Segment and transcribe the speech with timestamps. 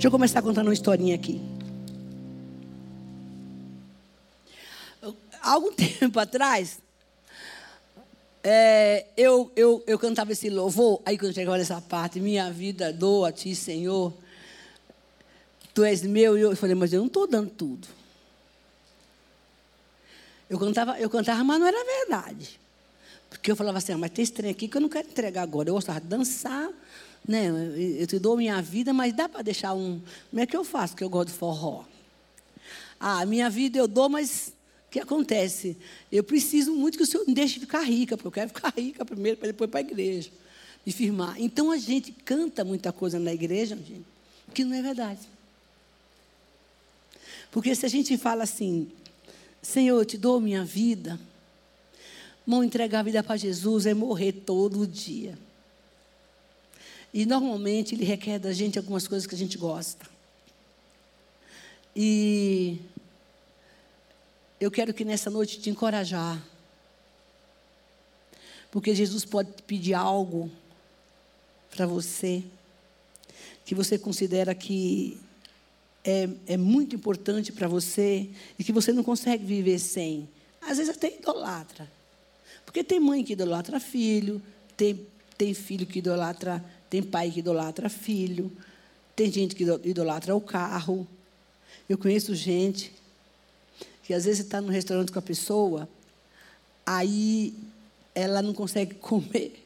[0.00, 1.40] Deixa eu começar contando uma historinha aqui.
[5.42, 6.78] Há algum tempo atrás,
[8.44, 13.24] é, eu, eu, eu cantava esse louvor, aí quando chegava nessa parte, minha vida dou
[13.24, 14.14] a ti, Senhor,
[15.74, 17.88] tu és meu, e eu falei, mas eu não estou dando tudo.
[20.48, 22.60] Eu cantava, eu cantava, mas não era verdade.
[23.28, 25.42] Porque eu falava assim, ah, mas tem esse trem aqui que eu não quero entregar
[25.42, 25.68] agora.
[25.68, 26.70] Eu gostava de dançar,
[27.26, 27.48] né?
[27.98, 30.00] Eu te dou minha vida, mas dá para deixar um.
[30.30, 30.96] Como é que eu faço?
[30.96, 31.84] Que eu gosto de forró.
[32.98, 34.52] Ah, minha vida eu dou, mas
[34.86, 35.76] o que acontece?
[36.10, 39.04] Eu preciso muito que o Senhor me deixe ficar rica, porque eu quero ficar rica
[39.04, 40.30] primeiro, para depois para a igreja.
[40.84, 41.40] Me firmar.
[41.40, 44.06] Então a gente canta muita coisa na igreja, gente,
[44.54, 45.20] que não é verdade.
[47.50, 48.88] Porque se a gente fala assim,
[49.62, 51.18] Senhor, eu te dou minha vida,
[52.48, 55.38] Irmão, entregar a vida para Jesus é morrer todo dia.
[57.18, 60.06] E normalmente ele requer da gente algumas coisas que a gente gosta.
[61.96, 62.78] E
[64.60, 66.40] eu quero que nessa noite te encorajar.
[68.70, 70.48] Porque Jesus pode pedir algo
[71.74, 72.44] para você
[73.64, 75.18] que você considera que
[76.04, 80.28] é, é muito importante para você e que você não consegue viver sem.
[80.60, 81.90] Às vezes até idolatra.
[82.64, 84.40] Porque tem mãe que idolatra filho,
[84.76, 85.04] tem,
[85.36, 88.50] tem filho que idolatra tem pai que idolatra filho,
[89.14, 91.06] tem gente que idolatra o carro.
[91.88, 92.92] Eu conheço gente
[94.04, 95.88] que às vezes está no restaurante com a pessoa,
[96.86, 97.54] aí
[98.14, 99.64] ela não consegue comer,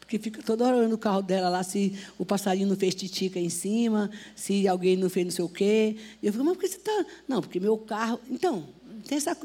[0.00, 3.38] porque fica toda hora olhando o carro dela lá, se o passarinho não fez titica
[3.38, 5.96] em cima, se alguém não fez não sei o quê.
[6.22, 7.06] E eu fico, mas por que você está.
[7.26, 8.20] Não, porque meu carro.
[8.28, 8.68] Então,
[9.08, 9.36] tem essa.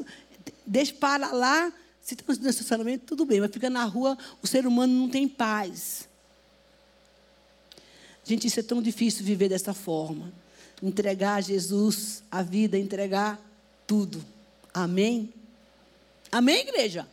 [0.66, 4.66] Deixa para lá, se está no estacionamento, tudo bem, mas fica na rua, o ser
[4.66, 6.09] humano não tem paz.
[8.30, 10.32] Gente, isso é tão difícil viver dessa forma.
[10.80, 13.40] Entregar a Jesus a vida, entregar
[13.88, 14.24] tudo.
[14.72, 15.34] Amém?
[16.30, 17.08] Amém, igreja?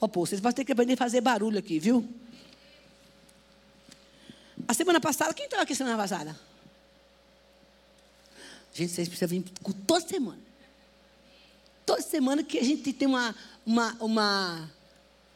[0.00, 2.08] Ó, oh, pô, vocês vão ter que aprender a fazer barulho aqui, viu?
[4.68, 6.38] A semana passada, quem estava aqui semana passada?
[8.72, 9.42] Gente, vocês precisam vir
[9.88, 10.38] toda semana.
[11.84, 13.34] Toda semana que a gente tem uma,
[13.66, 14.70] uma, uma,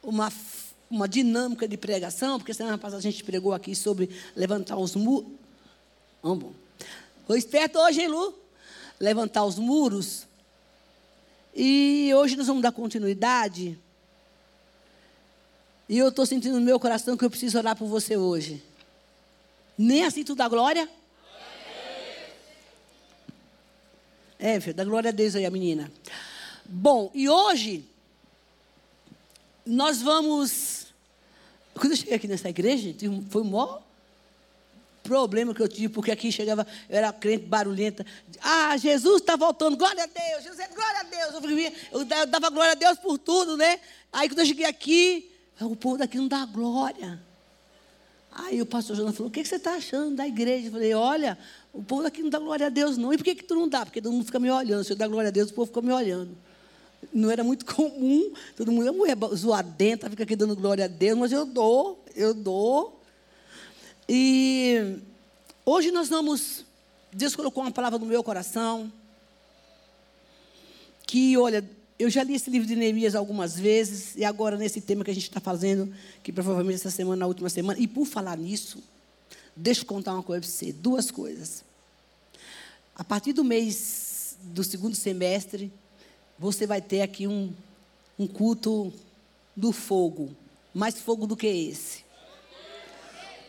[0.00, 0.30] uma
[0.94, 5.32] uma dinâmica de pregação, porque semana passada a gente pregou aqui sobre levantar os muros.
[6.22, 6.54] Vamos.
[7.26, 8.34] Foi esperto hoje, hein, Lu?
[9.00, 10.26] Levantar os muros.
[11.54, 13.78] E hoje nós vamos dar continuidade.
[15.88, 18.62] E eu estou sentindo no meu coração que eu preciso orar por você hoje.
[19.76, 20.88] Nem assim tu dá glória?
[24.38, 25.90] É, filho, dá glória a Deus aí, a menina.
[26.64, 27.88] Bom, e hoje
[29.66, 30.83] nós vamos
[31.74, 32.94] quando eu cheguei aqui nessa igreja,
[33.28, 33.82] foi o maior
[35.02, 38.06] problema que eu tive, porque aqui chegava, eu era crente barulhenta.
[38.40, 41.74] Ah, Jesus está voltando, glória a Deus, Jesus, glória a Deus.
[41.92, 43.78] Eu, eu dava glória a Deus por tudo, né?
[44.12, 45.30] Aí quando eu cheguei aqui,
[45.60, 47.20] o povo daqui não dá glória.
[48.32, 50.68] Aí o pastor Jonas falou: O que, que você está achando da igreja?
[50.68, 51.38] Eu falei: Olha,
[51.72, 53.12] o povo daqui não dá glória a Deus, não.
[53.12, 53.84] E por que, que tu não dá?
[53.84, 54.82] Porque todo mundo fica me olhando.
[54.82, 56.36] Se eu dar glória a Deus, o povo fica me olhando
[57.14, 61.16] não era muito comum, todo mundo, a mulher zoadenta, fica aqui dando glória a Deus,
[61.16, 63.00] mas eu dou, eu dou.
[64.08, 64.98] E
[65.64, 66.64] hoje nós vamos,
[67.12, 68.92] Deus colocou uma palavra no meu coração,
[71.06, 71.64] que, olha,
[71.96, 75.14] eu já li esse livro de Neemias algumas vezes, e agora nesse tema que a
[75.14, 78.82] gente está fazendo, que provavelmente essa semana, na última semana, e por falar nisso,
[79.54, 81.62] deixa eu contar uma coisa para você, duas coisas.
[82.96, 85.72] A partir do mês do segundo semestre,
[86.38, 87.52] você vai ter aqui um,
[88.18, 88.92] um culto
[89.56, 90.34] do fogo.
[90.72, 92.04] Mais fogo do que esse.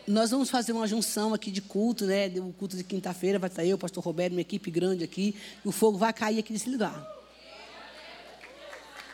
[0.06, 2.28] Nós vamos fazer uma junção aqui de culto, né?
[2.36, 5.34] O culto de quinta-feira vai estar eu, o pastor Roberto, minha equipe grande aqui.
[5.64, 7.04] E o fogo vai cair aqui nesse lugar.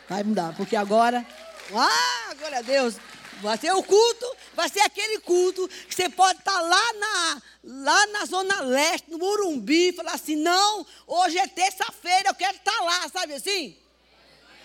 [0.06, 1.26] Vai mudar, porque agora.
[1.74, 2.96] Ah, glória a Deus!
[3.40, 8.06] Vai ser o culto, vai ser aquele culto que você pode estar lá na, lá
[8.08, 13.08] na Zona Leste, no Morumbi, falar assim: não, hoje é terça-feira, eu quero estar lá,
[13.08, 13.76] sabe assim?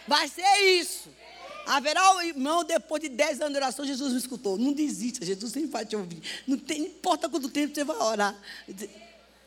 [0.07, 1.09] Vai ser isso.
[1.65, 4.57] Haverá o irmão, depois de 10 anos de oração, Jesus me escutou.
[4.57, 6.21] Não desista, Jesus sempre vai te ouvir.
[6.47, 8.35] Não, tem, não importa quanto tempo você vai orar.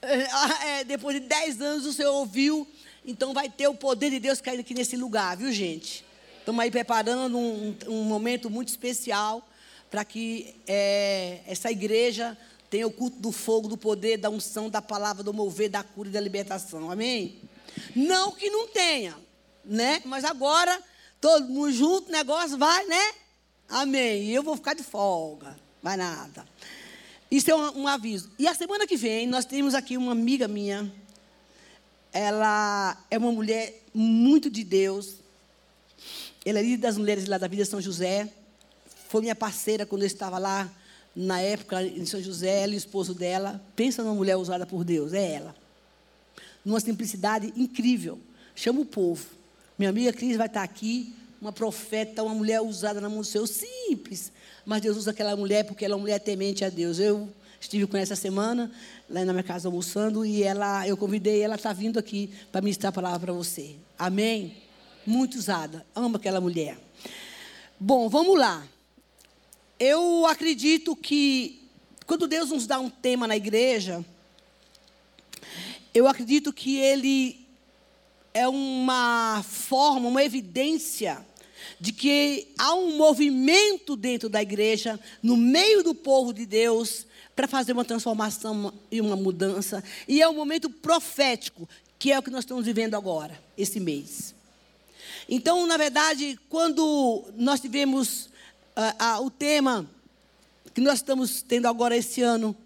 [0.02, 2.68] É, depois de 10 anos o Senhor ouviu,
[3.06, 6.04] então vai ter o poder de Deus caindo aqui nesse lugar, viu gente?
[6.38, 9.46] Estamos aí preparando um, um momento muito especial
[9.90, 12.38] para que é, essa igreja
[12.70, 16.08] tenha o culto do fogo, do poder, da unção, da palavra, do mover, da cura
[16.08, 16.90] e da libertação.
[16.90, 17.40] Amém?
[17.96, 19.16] Não que não tenha,
[19.64, 20.00] né?
[20.04, 20.80] Mas agora,
[21.20, 23.12] todo mundo junto, o negócio vai, né?
[23.68, 24.24] Amém.
[24.24, 25.58] E eu vou ficar de folga.
[25.82, 26.46] Vai nada.
[27.30, 28.30] Isso é um, um, aviso.
[28.38, 30.92] E a semana que vem, nós temos aqui uma amiga minha.
[32.12, 35.14] Ela é uma mulher muito de Deus.
[36.44, 38.28] Ela é líder das mulheres lá da Vida São José.
[39.10, 40.70] Foi minha parceira quando eu estava lá,
[41.14, 42.62] na época, em São José.
[42.62, 43.60] Ela e o esposo dela.
[43.74, 45.12] Pensa numa mulher usada por Deus.
[45.12, 45.54] É ela.
[46.64, 48.18] Numa simplicidade incrível.
[48.54, 49.26] Chama o povo.
[49.76, 51.12] Minha amiga Cris vai estar aqui.
[51.42, 53.46] Uma profeta, uma mulher usada na mão do Senhor.
[53.48, 54.30] Simples
[54.64, 56.98] mas Deus usa aquela mulher porque ela é uma mulher temente a Deus.
[56.98, 57.28] Eu
[57.60, 58.70] estive com ela essa semana,
[59.08, 62.90] lá na minha casa almoçando, e ela, eu convidei, ela está vindo aqui para ministrar
[62.90, 63.74] a palavra para você.
[63.98, 64.56] Amém?
[65.06, 65.84] Muito usada.
[65.94, 66.78] Amo aquela mulher.
[67.78, 68.64] Bom, vamos lá.
[69.80, 71.58] Eu acredito que
[72.06, 74.04] quando Deus nos dá um tema na igreja,
[75.94, 77.46] eu acredito que ele
[78.34, 81.24] é uma forma, uma evidência
[81.80, 87.48] de que há um movimento dentro da igreja, no meio do povo de Deus, para
[87.48, 89.82] fazer uma transformação e uma mudança.
[90.06, 91.66] E é um momento profético,
[91.98, 94.34] que é o que nós estamos vivendo agora, esse mês.
[95.26, 98.29] Então, na verdade, quando nós tivemos
[98.76, 99.88] uh, uh, o tema
[100.74, 102.56] que nós estamos tendo agora esse ano,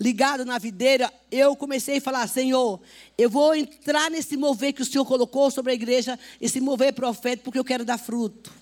[0.00, 2.80] ligado na videira, eu comecei a falar: Senhor,
[3.16, 7.44] eu vou entrar nesse mover que o Senhor colocou sobre a igreja, esse mover profético,
[7.44, 8.52] porque eu quero dar fruto.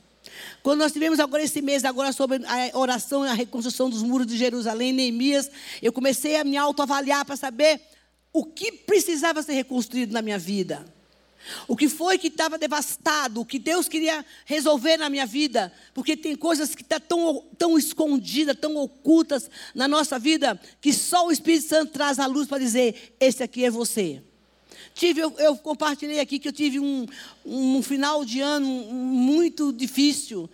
[0.62, 4.26] Quando nós tivemos agora esse mês agora sobre a oração e a reconstrução dos muros
[4.26, 5.50] de Jerusalém, Neemias,
[5.80, 7.80] eu comecei a me autoavaliar para saber
[8.32, 10.84] o que precisava ser reconstruído na minha vida.
[11.66, 16.16] O que foi que estava devastado, o que Deus queria resolver na minha vida, porque
[16.16, 21.26] tem coisas que estão tá tão, tão escondidas, tão ocultas na nossa vida, que só
[21.26, 24.22] o Espírito Santo traz a luz para dizer: esse aqui é você.
[24.94, 27.06] Tive, eu, eu, compartilhei aqui que eu tive um,
[27.46, 30.50] um final de ano muito difícil,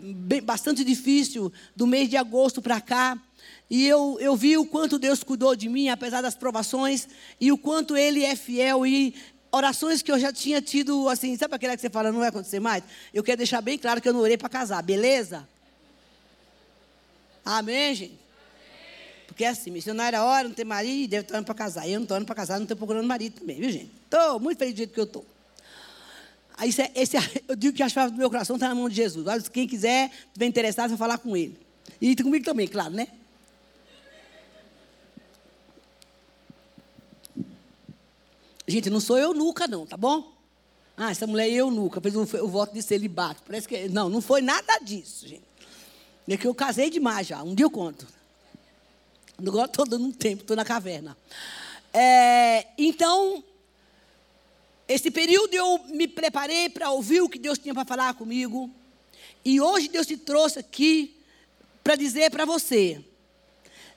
[0.00, 3.20] bem, bastante difícil, do mês de agosto para cá.
[3.68, 7.08] E eu, eu vi o quanto Deus cuidou de mim, apesar das provações,
[7.40, 8.86] e o quanto Ele é fiel.
[8.86, 9.14] E
[9.52, 12.58] orações que eu já tinha tido, assim, sabe aquela que você fala, não vai acontecer
[12.58, 12.82] mais?
[13.12, 15.46] Eu quero deixar bem claro que eu não orei para casar, beleza?
[17.44, 18.18] Amém, gente?
[19.26, 21.86] Porque é assim, missionária hora, não tem marido, deve estar indo para casar.
[21.86, 23.90] Eu não estou indo para casar, não estou procurando marido também, viu, gente?
[24.04, 25.24] Estou muito feliz do jeito que eu estou.
[26.62, 27.16] Esse, esse,
[27.48, 29.48] eu digo que a chave do meu coração está na mão de Jesus.
[29.48, 31.58] Quem quiser, estiver interessado, vai falar com ele.
[32.00, 33.08] E comigo também, claro, né?
[38.66, 40.32] Gente, não sou eu nunca, não, tá bom?
[40.96, 43.42] Ah, essa mulher é eu nunca, fez o, voto de celibato.
[43.46, 43.88] Parece que.
[43.88, 45.44] Não, não foi nada disso, gente.
[46.28, 48.06] É que eu casei demais já, um dia eu conto.
[49.38, 51.16] Agora estou dando um tempo, estou na caverna.
[51.92, 53.42] É, então,
[54.86, 58.70] esse período eu me preparei para ouvir o que Deus tinha para falar comigo.
[59.44, 61.16] E hoje Deus te trouxe aqui
[61.82, 63.04] para dizer para você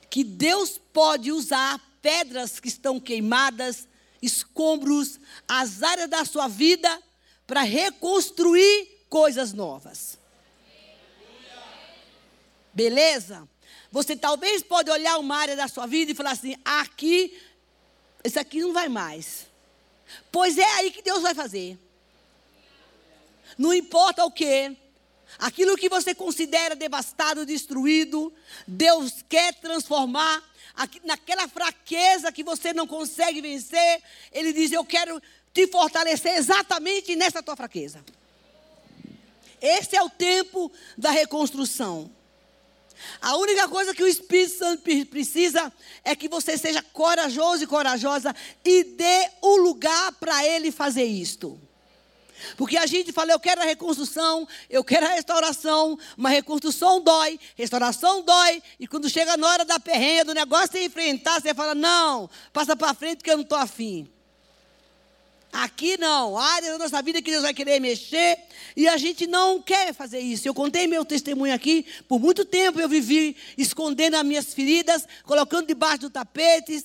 [0.09, 3.87] que Deus pode usar pedras que estão queimadas
[4.25, 7.01] escombros, as áreas da sua vida
[7.45, 10.17] para reconstruir coisas novas.
[12.73, 13.47] Beleza?
[13.91, 17.39] Você talvez pode olhar uma área da sua vida e falar assim: aqui,
[18.23, 19.47] isso aqui não vai mais.
[20.31, 21.79] Pois é aí que Deus vai fazer.
[23.57, 24.75] Não importa o que,
[25.39, 28.33] aquilo que você considera devastado, destruído,
[28.67, 30.43] Deus quer transformar
[31.03, 34.01] naquela fraqueza que você não consegue vencer,
[34.31, 35.21] Ele diz: Eu quero
[35.53, 38.03] te fortalecer exatamente nessa tua fraqueza.
[39.61, 42.11] Esse é o tempo da reconstrução.
[43.21, 45.71] A única coisa que o Espírito Santo precisa
[46.03, 51.59] é que você seja corajoso e corajosa e dê o lugar para ele fazer isto.
[52.57, 57.39] Porque a gente fala, eu quero a reconstrução, eu quero a restauração, mas reconstrução dói,
[57.55, 61.75] restauração dói, e quando chega na hora da perrenha, do negócio você enfrentar, você fala,
[61.75, 64.09] não, passa para frente que eu não estou afim.
[65.51, 68.37] Aqui não, área da nossa vida que Deus vai querer mexer,
[68.75, 70.45] e a gente não quer fazer isso.
[70.45, 75.67] Eu contei meu testemunho aqui, por muito tempo eu vivi escondendo as minhas feridas, colocando
[75.67, 76.83] debaixo do tapete,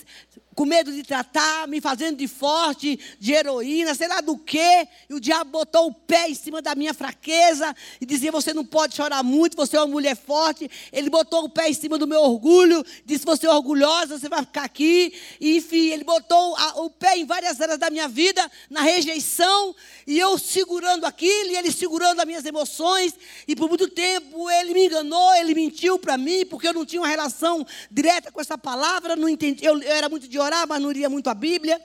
[0.55, 4.87] com medo de tratar, me fazendo de forte, de heroína, sei lá do quê.
[5.09, 8.65] E o diabo botou o pé em cima da minha fraqueza e dizia: Você não
[8.65, 10.69] pode chorar muito, você é uma mulher forte.
[10.91, 14.41] Ele botou o pé em cima do meu orgulho, disse: Você é orgulhosa, você vai
[14.41, 15.13] ficar aqui.
[15.39, 19.73] E, enfim, ele botou a, o pé em várias áreas da minha vida, na rejeição,
[20.05, 23.13] e eu segurando aquilo, e ele segurando as minhas emoções.
[23.47, 27.01] E por muito tempo ele me enganou, ele mentiu para mim, porque eu não tinha
[27.01, 30.81] uma relação direta com essa palavra, não entendi, eu, eu era muito de orar, mas
[30.81, 31.81] não lia muito a Bíblia.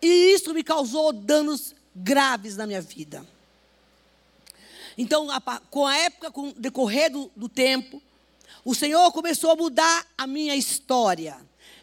[0.00, 3.26] E isso me causou danos graves na minha vida.
[4.96, 5.40] Então, a,
[5.70, 8.02] com a época, com o decorrer do, do tempo,
[8.64, 11.36] o Senhor começou a mudar a minha história.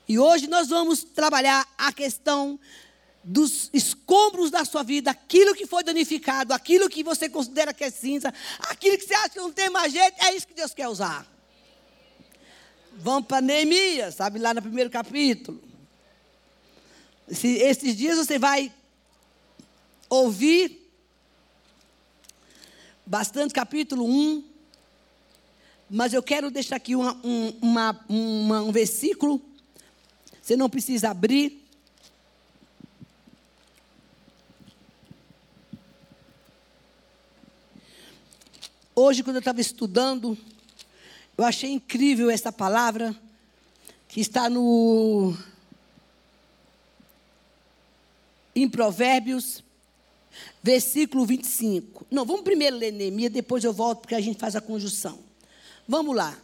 [0.07, 2.59] E hoje nós vamos trabalhar a questão
[3.23, 7.89] dos escombros da sua vida, aquilo que foi danificado, aquilo que você considera que é
[7.89, 10.87] cinza, aquilo que você acha que não tem mais jeito, é isso que Deus quer
[10.87, 11.27] usar.
[12.99, 15.61] Vamos para Neemias, sabe, lá no primeiro capítulo.
[17.29, 18.73] Esse, esses dias você vai
[20.09, 20.89] ouvir
[23.05, 24.43] bastante capítulo 1,
[25.91, 29.39] mas eu quero deixar aqui uma, um, uma, uma, um versículo,
[30.41, 31.63] você não precisa abrir.
[38.95, 40.35] Hoje, quando eu estava estudando,
[41.37, 43.15] eu achei incrível essa palavra
[44.07, 45.37] que está no
[48.55, 49.63] em Provérbios,
[50.63, 52.07] versículo 25.
[52.09, 55.19] Não, vamos primeiro ler Neemias, depois eu volto porque a gente faz a conjunção.
[55.87, 56.35] Vamos lá.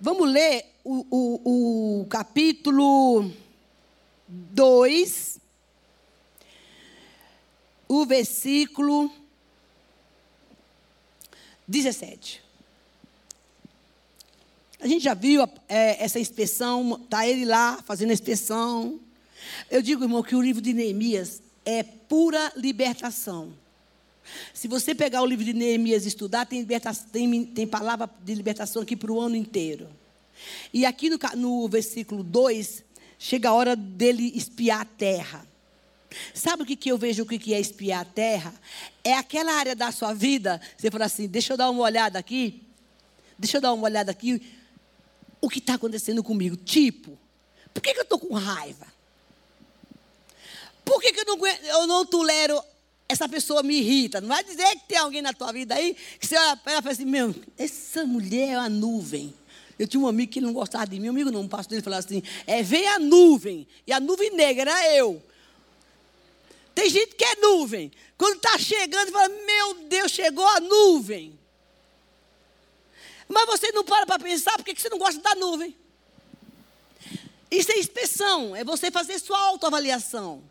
[0.00, 3.28] Vamos ler o, o, o capítulo
[4.28, 5.40] 2,
[7.88, 9.12] o versículo
[11.66, 12.47] 17.
[14.80, 19.00] A gente já viu é, essa inspeção, está ele lá fazendo a inspeção.
[19.70, 23.52] Eu digo, irmão, que o livro de Neemias é pura libertação.
[24.52, 28.82] Se você pegar o livro de Neemias e estudar, tem, tem, tem palavra de libertação
[28.82, 29.88] aqui para o ano inteiro.
[30.72, 32.84] E aqui no, no versículo 2,
[33.18, 35.46] chega a hora dele espiar a terra.
[36.32, 38.54] Sabe o que, que eu vejo o que, que é espiar a terra?
[39.04, 42.62] É aquela área da sua vida, você fala assim, deixa eu dar uma olhada aqui,
[43.38, 44.40] deixa eu dar uma olhada aqui,
[45.40, 46.56] o que está acontecendo comigo?
[46.56, 47.18] Tipo,
[47.72, 48.86] por que, que eu estou com raiva?
[50.84, 52.62] Por que, que eu, não, eu não tolero
[53.08, 54.20] essa pessoa me irrita?
[54.20, 56.80] Não vai dizer que tem alguém na tua vida aí que você olha para ela
[56.80, 59.34] e fala assim, meu, essa mulher é uma nuvem.
[59.78, 61.82] Eu tinha um amigo que não gostava de mim, um amigo não, um pastor, ele
[61.82, 65.22] falava assim, é, vem a nuvem, e a nuvem negra era eu.
[66.74, 67.90] Tem gente que é nuvem.
[68.16, 71.37] Quando está chegando, fala: Meu Deus, chegou a nuvem.
[73.28, 75.76] Mas você não para para pensar por que você não gosta da nuvem.
[77.50, 80.42] Isso é inspeção, é você fazer sua autoavaliação.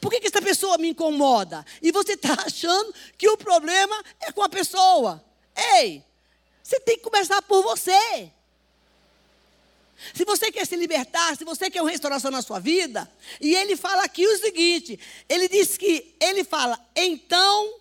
[0.00, 1.64] Por que, que essa pessoa me incomoda?
[1.80, 5.24] E você está achando que o problema é com a pessoa.
[5.74, 6.02] Ei,
[6.62, 8.30] você tem que começar por você.
[10.14, 13.10] Se você quer se libertar, se você quer uma restauração na sua vida,
[13.40, 14.98] e ele fala aqui o seguinte:
[15.28, 17.80] ele diz que, ele fala, então,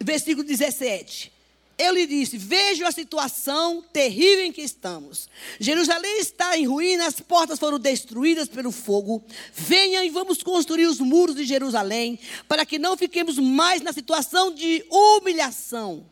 [0.00, 1.35] versículo 17.
[1.78, 5.28] Eu lhe disse: Vejo a situação terrível em que estamos.
[5.60, 9.22] Jerusalém está em ruínas, as portas foram destruídas pelo fogo.
[9.52, 12.18] Venha e vamos construir os muros de Jerusalém,
[12.48, 16.06] para que não fiquemos mais na situação de humilhação.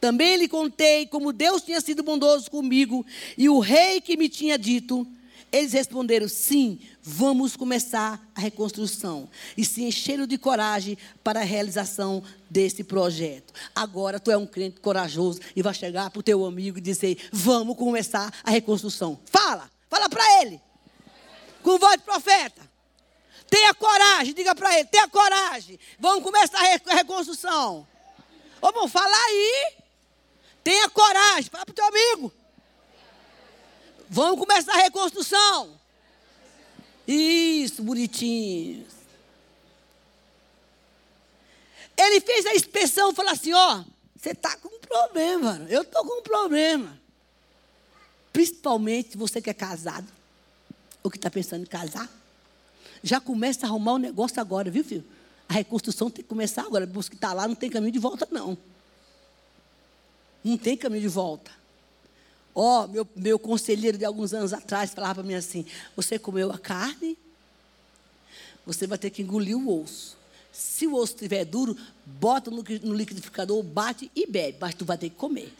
[0.00, 3.06] Também lhe contei como Deus tinha sido bondoso comigo
[3.38, 5.06] e o rei que me tinha dito.
[5.52, 9.28] Eles responderam: sim, vamos começar a reconstrução.
[9.54, 13.52] E se encheram de coragem para a realização desse projeto.
[13.74, 17.28] Agora tu é um crente corajoso e vai chegar para o teu amigo e dizer:
[17.30, 19.20] vamos começar a reconstrução.
[19.26, 20.58] Fala, fala para ele.
[21.62, 22.72] Com voz de profeta.
[23.50, 25.78] Tenha coragem, diga para ele: tenha coragem.
[26.00, 27.86] Vamos começar a reconstrução.
[28.62, 29.74] Ô, vamos falar aí.
[30.64, 32.32] Tenha coragem, fala para o teu amigo.
[34.12, 35.80] Vamos começar a reconstrução.
[37.08, 38.86] Isso, bonitinho.
[41.96, 43.82] Ele fez a inspeção e falou assim: ó,
[44.14, 47.00] você está com um problema, eu estou com um problema.
[48.34, 50.06] Principalmente você que é casado,
[51.02, 52.06] ou que está pensando em casar.
[53.02, 55.06] Já começa a arrumar o um negócio agora, viu, filho?
[55.48, 56.84] A reconstrução tem que começar agora.
[56.84, 58.58] Você que está lá não tem caminho de volta, não.
[60.44, 61.61] Não tem caminho de volta.
[62.54, 65.64] Ó, oh, meu, meu conselheiro de alguns anos atrás falava para mim assim:
[65.96, 67.16] Você comeu a carne,
[68.66, 70.16] você vai ter que engolir o osso.
[70.52, 74.98] Se o osso estiver duro, bota no, no liquidificador, bate e bebe, mas tu vai
[74.98, 75.52] ter que comer.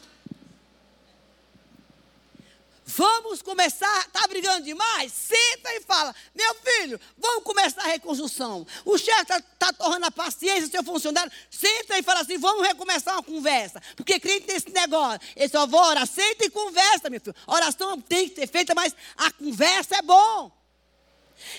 [2.95, 5.11] Vamos começar, está brigando demais?
[5.11, 8.67] Senta e fala, meu filho, vamos começar a reconstrução.
[8.85, 13.15] O chefe está tá torrando a paciência, seu funcionário, senta e fala assim, vamos recomeçar
[13.15, 13.81] uma conversa.
[13.95, 17.35] Porque crente tem esse negócio, ele só vou orar, senta e conversa, meu filho.
[17.47, 20.51] Oração tem que ser feita, mas a conversa é bom.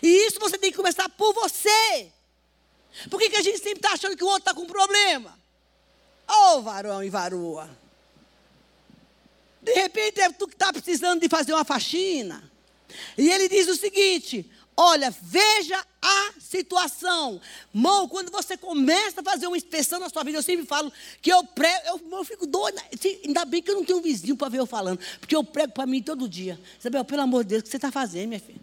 [0.00, 2.12] E isso você tem que começar por você.
[3.10, 5.36] Por que, que a gente sempre está achando que o outro está com problema?
[6.28, 7.83] Ô oh, varão e varoa.
[9.64, 12.44] De repente é tu que está precisando de fazer uma faxina.
[13.16, 17.40] E ele diz o seguinte: Olha, veja a situação.
[17.72, 20.92] Mão, quando você começa a fazer uma inspeção na sua vida, eu sempre falo
[21.22, 22.82] que eu prego, eu, eu fico doida.
[23.24, 25.72] Ainda bem que eu não tenho um vizinho para ver eu falando, porque eu prego
[25.72, 26.60] para mim todo dia.
[26.78, 28.60] Isabel, pelo amor de Deus, o que você está fazendo, minha filha?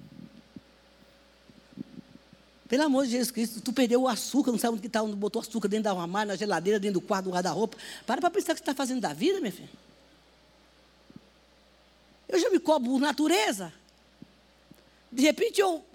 [2.68, 5.42] Pelo amor de Jesus Cristo, tu perdeu o açúcar, não sabe onde está, onde botou
[5.42, 7.78] açúcar dentro da armário, na geladeira, dentro do quarto, do guarda-roupa.
[8.06, 9.70] Para para pensar o que você está fazendo da vida, minha filha.
[12.32, 13.72] Eu já me cobro natureza.
[15.12, 15.86] De repente eu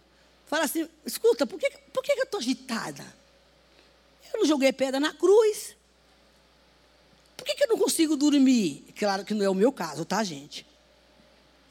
[0.47, 3.05] fala assim: escuta, por que, por que eu estou agitada?
[4.33, 5.75] Eu não joguei pedra na cruz.
[7.37, 8.85] Por que, que eu não consigo dormir?
[8.99, 10.67] Claro que não é o meu caso, tá, gente?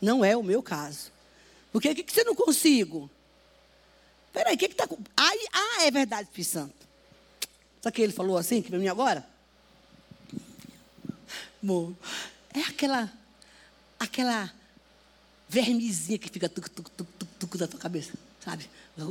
[0.01, 1.11] Não é o meu caso.
[1.71, 3.09] Por que, que você não consigo?
[4.31, 4.87] Peraí, o que está.
[5.15, 6.85] Aí, ah, é verdade, Espírito Santo.
[7.81, 9.25] Sabe que ele falou assim, que para mim agora?
[11.61, 11.93] Bom,
[12.53, 13.11] é aquela,
[13.99, 14.51] aquela
[15.47, 18.13] vermezinha que fica tuc, tuc, tuc, tuc, tuc na tua cabeça.
[18.43, 18.69] Sabe?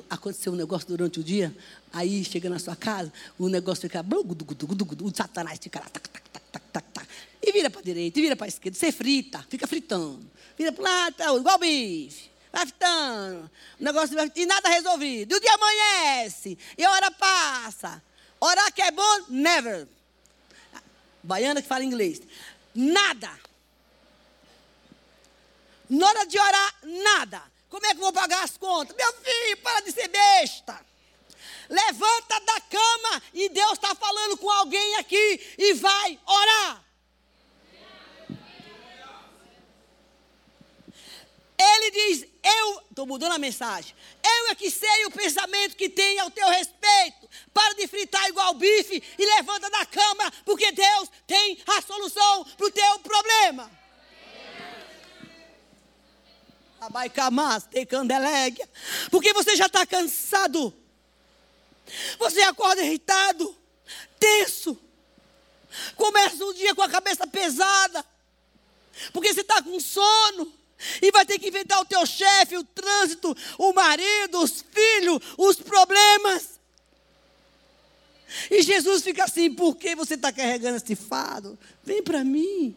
[0.09, 1.55] Aconteceu um negócio durante o dia,
[1.93, 4.05] aí chega na sua casa, o negócio fica.
[5.03, 7.09] O satanás fica lá, tac, tac, tac, tac, tac, tac.
[7.43, 8.79] E vira para a direita, e vira para a esquerda.
[8.79, 10.25] Você frita, fica fritando.
[10.57, 12.31] Vira para lá, tá, igual bife.
[12.53, 13.50] Vai fritando.
[13.81, 15.35] O negócio vai, e nada resolvido.
[15.35, 16.57] E o dia amanhece.
[16.79, 18.00] E a hora passa.
[18.41, 19.88] Orar que é bom, never.
[21.23, 22.23] Baiana que fala inglês.
[22.75, 23.31] Nada.
[25.95, 27.43] Na hora de orar, nada.
[27.69, 28.97] Como é que eu vou pagar as contas?
[28.97, 30.85] Meu filho, para de ser besta.
[31.69, 36.85] Levanta da cama e Deus está falando com alguém aqui e vai orar.
[41.57, 43.95] Ele diz: Eu, estou mudando a mensagem.
[44.23, 47.31] Eu é que sei o pensamento que tem ao teu respeito.
[47.53, 52.67] Para de fritar igual bife e levanta da cama, porque Deus tem a solução para
[52.67, 53.84] o teu problema.
[59.11, 60.73] Porque você já está cansado.
[62.19, 63.57] Você acorda irritado,
[64.19, 64.79] tenso.
[65.97, 68.05] Começa o dia com a cabeça pesada.
[69.12, 70.53] Porque você está com sono.
[71.00, 75.57] E vai ter que inventar o teu chefe, o trânsito, o marido, os filhos, os
[75.57, 76.61] problemas.
[78.51, 81.59] E Jesus fica assim: por que você está carregando esse fado?
[81.83, 82.77] Vem para mim.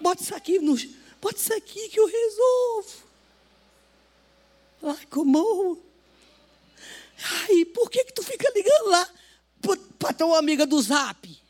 [0.00, 0.76] Bota isso aqui no,
[1.20, 3.08] Pode ser aqui que eu resolvo.
[4.82, 5.82] Lá como?
[7.42, 9.10] Ai, por que, que tu fica ligando lá
[9.98, 11.42] para tua amiga do zap?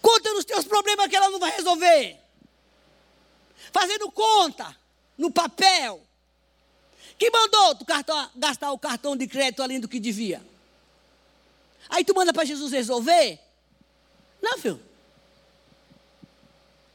[0.00, 2.18] Conta nos teus problemas que ela não vai resolver.
[3.72, 4.76] Fazendo conta
[5.16, 6.02] no papel.
[7.18, 10.44] Quem mandou tu cartão, gastar o cartão de crédito além do que devia?
[11.88, 13.38] Aí tu manda para Jesus resolver?
[14.40, 14.91] Não, filho.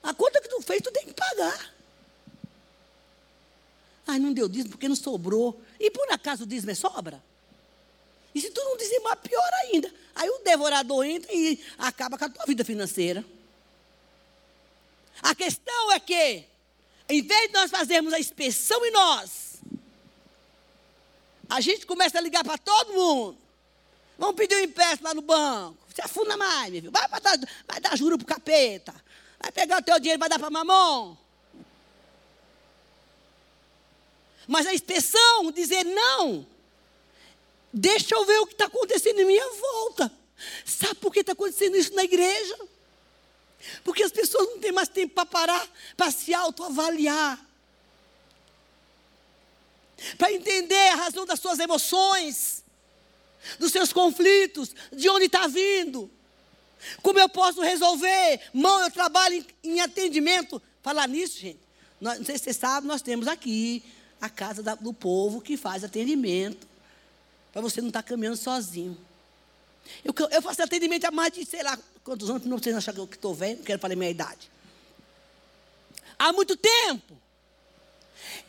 [0.04, 1.74] A conta que tu fez, tu tem que pagar.
[4.08, 5.62] Ai, não deu dízimo porque não sobrou.
[5.80, 7.22] E por acaso o dízimo é sobra?
[8.34, 9.94] E se tu não dizimar, pior ainda.
[10.16, 13.26] Aí o devorador entra e acaba com a tua vida financeira.
[15.22, 16.46] A questão é que,
[17.10, 19.56] em vez de nós fazermos a inspeção em nós,
[21.50, 23.38] a gente começa a ligar para todo mundo.
[24.18, 25.78] Vamos pedir um empréstimo lá no banco.
[25.94, 26.92] Se afunda mais, meu filho.
[26.92, 28.94] Vai, dar, vai dar juro para o capeta.
[29.40, 31.18] Vai pegar o teu dinheiro e vai dar para mamão.
[34.48, 36.48] Mas a expressão dizer não,
[37.72, 40.12] deixa eu ver o que está acontecendo em minha volta.
[40.66, 42.58] Sabe por que está acontecendo isso na igreja?
[43.84, 47.46] Porque as pessoas não têm mais tempo para parar, para se autoavaliar.
[50.18, 52.64] Para entender a razão das suas emoções,
[53.60, 56.10] dos seus conflitos, de onde está vindo.
[57.02, 58.42] Como eu posso resolver?
[58.54, 60.62] Mão, eu trabalho em, atendimento.
[60.82, 61.60] Falar nisso, gente.
[62.00, 63.84] Nós, não sei se você sabe, nós temos aqui
[64.22, 66.68] a casa do povo que faz atendimento.
[67.52, 68.98] Para você não estar tá caminhando sozinho.
[70.04, 73.00] Eu, eu, faço atendimento há mais de, sei lá, quantos anos, não sei achar que
[73.00, 74.52] eu estou velho, não quero falar minha idade.
[76.20, 77.18] Há muito tempo.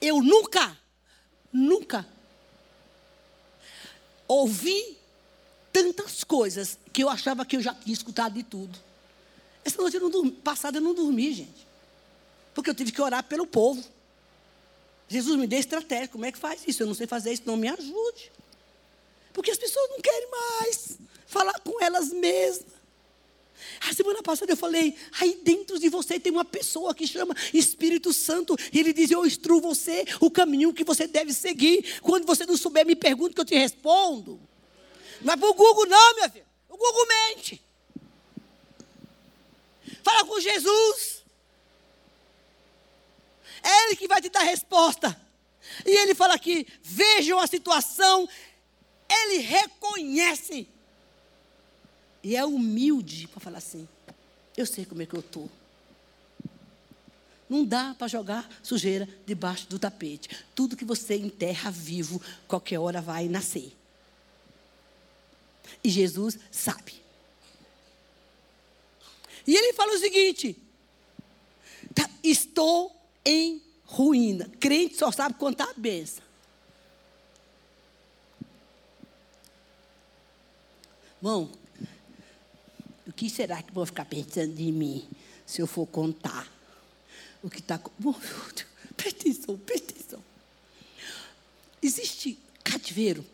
[0.01, 0.77] Eu nunca,
[1.53, 2.07] nunca
[4.27, 4.98] ouvi
[5.85, 8.79] tantas coisas que eu achava que eu já tinha escutado de tudo.
[9.65, 11.67] Essa noite eu não dormi, passada eu não dormi, gente.
[12.55, 13.83] Porque eu tive que orar pelo povo.
[15.09, 16.09] Jesus me deu estratégia.
[16.09, 16.83] Como é que faz isso?
[16.83, 18.33] Eu não sei fazer isso, não me ajude.
[19.33, 22.79] Porque as pessoas não querem mais falar com elas mesmas.
[23.81, 28.13] A semana passada eu falei, aí dentro de você tem uma pessoa que chama Espírito
[28.13, 32.01] Santo, e ele diz: Eu instruo você o caminho que você deve seguir.
[32.01, 34.41] Quando você não souber, me pergunta que eu te respondo.
[35.21, 36.47] Não é para o Google, não, minha filha.
[36.69, 37.63] O Google mente.
[40.03, 41.23] Fala com Jesus.
[43.63, 45.29] É Ele que vai te dar resposta.
[45.85, 48.29] E ele fala aqui: vejam a situação,
[49.09, 50.69] ele reconhece.
[52.23, 53.89] E é humilde para falar assim:
[54.57, 55.51] eu sei como é que eu estou.
[57.49, 60.29] Não dá para jogar sujeira debaixo do tapete.
[60.55, 63.75] Tudo que você enterra vivo, qualquer hora vai nascer.
[65.83, 66.95] E Jesus sabe.
[69.47, 70.57] E ele fala o seguinte:
[71.95, 74.49] tá, estou em ruína.
[74.61, 76.23] Crente só sabe contar a benção.
[81.21, 81.51] Bom,
[83.07, 85.09] o que será que vão ficar pensando de mim
[85.45, 86.47] se eu for contar
[87.43, 87.79] o que está.
[88.97, 90.25] Presta atenção, presta atenção.
[91.83, 93.25] Existe cativeiro.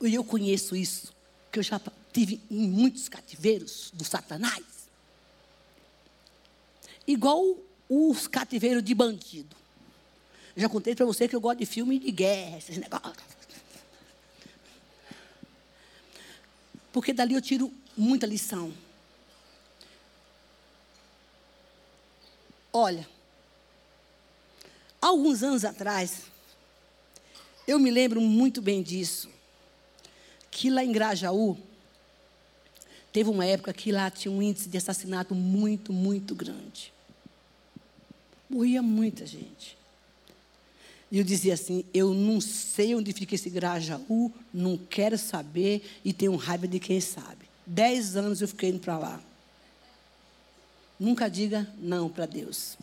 [0.00, 1.12] E eu, conheço isso,
[1.52, 1.80] que eu já
[2.12, 4.64] tive em muitos cativeiros do Satanás.
[7.06, 7.56] Igual
[7.88, 9.56] os cativeiros de bandido.
[10.56, 13.16] já contei para você que eu gosto de filme de guerra, esses negócios.
[16.92, 18.72] Porque dali eu tiro muita lição.
[22.72, 23.08] Olha,
[25.00, 26.22] alguns anos atrás,
[27.66, 29.28] eu me lembro muito bem disso,
[30.60, 31.56] que lá em Grajaú,
[33.10, 36.92] teve uma época que lá tinha um índice de assassinato muito, muito grande.
[38.46, 39.78] Morria muita gente.
[41.10, 46.12] E eu dizia assim: eu não sei onde fica esse Grajaú, não quero saber e
[46.12, 47.48] tenho raiva de quem sabe.
[47.66, 49.22] Dez anos eu fiquei indo para lá.
[50.98, 52.76] Nunca diga não para Deus.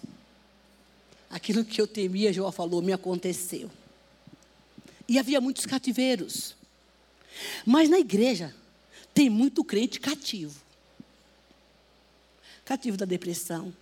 [1.30, 3.70] Aquilo que eu temia, João falou, me aconteceu.
[5.08, 6.57] E havia muitos cativeiros.
[7.66, 8.56] Mas na igreja
[9.14, 10.60] tem muito crente cativo.
[12.66, 13.74] Cativo da depressão,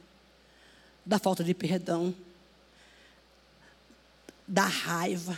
[1.06, 2.16] da falta de perdão,
[4.48, 5.38] da raiva,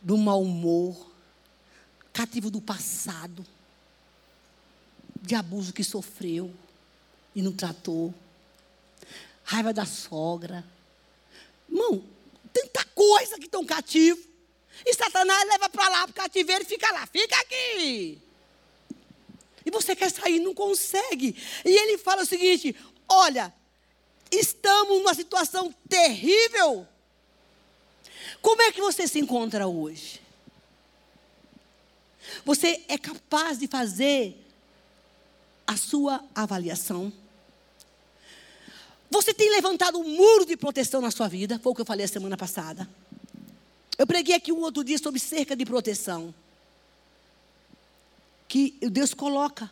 [0.00, 1.10] do mau humor,
[2.12, 3.44] cativo do passado,
[5.20, 6.54] de abuso que sofreu
[7.34, 8.14] e não tratou,
[9.42, 10.64] raiva da sogra.
[11.68, 12.04] Irmão,
[12.52, 14.33] tanta coisa que estão cativo.
[14.84, 18.20] E Satanás leva para lá para o cativeiro e fica lá, fica aqui.
[19.66, 21.36] E você quer sair, não consegue.
[21.64, 22.76] E ele fala o seguinte:
[23.08, 23.52] olha,
[24.30, 26.86] estamos numa situação terrível.
[28.42, 30.20] Como é que você se encontra hoje?
[32.44, 34.36] Você é capaz de fazer
[35.66, 37.12] a sua avaliação?
[39.10, 41.58] Você tem levantado um muro de proteção na sua vida?
[41.62, 42.88] Foi o que eu falei a semana passada.
[43.96, 46.34] Eu preguei aqui um outro dia sobre cerca de proteção.
[48.48, 49.70] Que Deus coloca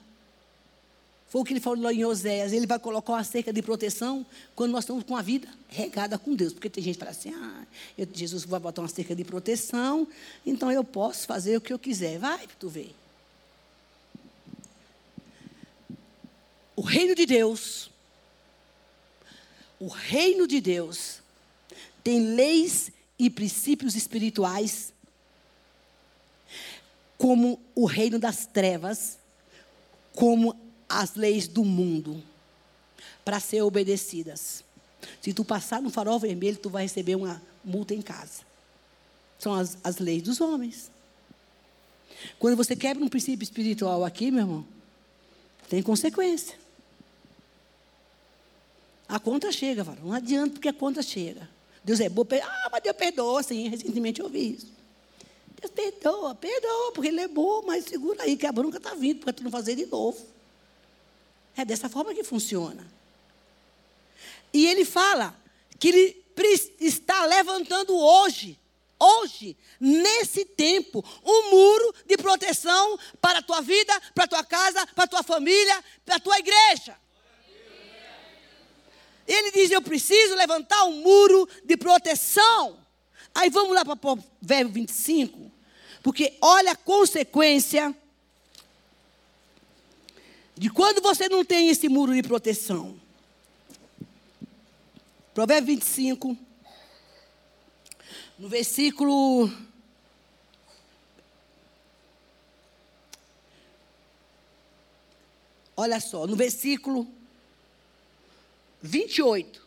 [1.33, 2.53] foi o que ele falou lá em Oséias.
[2.53, 6.35] Ele vai colocar uma cerca de proteção quando nós estamos com a vida regada com
[6.35, 6.53] Deus.
[6.53, 7.65] Porque tem gente que fala assim: ah,
[7.97, 10.07] eu, Jesus vai botar uma cerca de proteção,
[10.45, 12.19] então eu posso fazer o que eu quiser.
[12.19, 12.95] Vai tu ver.
[16.77, 17.91] O reino de Deus,
[19.81, 21.23] o reino de Deus,
[22.05, 24.93] tem leis e princípios espirituais,
[27.17, 29.19] como o reino das trevas,
[30.15, 30.57] como
[30.89, 32.23] as leis do mundo
[33.25, 34.65] para ser obedecidas.
[35.21, 38.43] Se tu passar no farol vermelho, tu vai receber uma multa em casa.
[39.39, 40.91] São as, as leis dos homens.
[42.39, 44.67] Quando você quebra um princípio espiritual aqui, meu irmão,
[45.69, 46.57] tem consequência.
[49.09, 50.05] A conta chega, varão.
[50.05, 51.49] Não adianta porque a conta chega.
[51.85, 52.25] Deus é bom.
[52.43, 53.69] Ah, mas Deus perdoa, sim.
[53.69, 54.73] Recentemente eu ouvi isso.
[55.61, 59.21] Deus perdoa, perdoa, porque Ele é bom, mas segura aí que a bronca está vindo,
[59.21, 60.19] para tu não fazer de novo.
[61.57, 62.87] É dessa forma que funciona.
[64.53, 65.35] E ele fala
[65.79, 66.25] que ele
[66.81, 68.59] está levantando hoje,
[68.99, 74.87] hoje, nesse tempo, um muro de proteção para a tua vida, para a tua casa,
[74.89, 76.97] para a tua família, para a tua igreja.
[79.27, 82.79] Ele diz: Eu preciso levantar um muro de proteção.
[83.35, 85.51] Aí vamos lá para o verbo 25.
[86.03, 87.95] Porque olha a consequência
[90.57, 93.01] de quando você não tem esse muro de proteção.
[95.33, 96.37] Provérbio 25,
[98.39, 99.51] no versículo.
[105.75, 107.22] Olha só, no versículo
[108.83, 109.63] 28.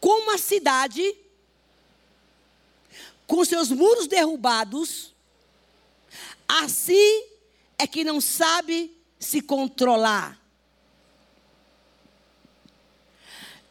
[0.00, 1.16] Como a cidade,
[3.26, 5.14] com seus muros derrubados,
[6.46, 7.24] assim
[7.78, 10.38] é que não sabe se controlar.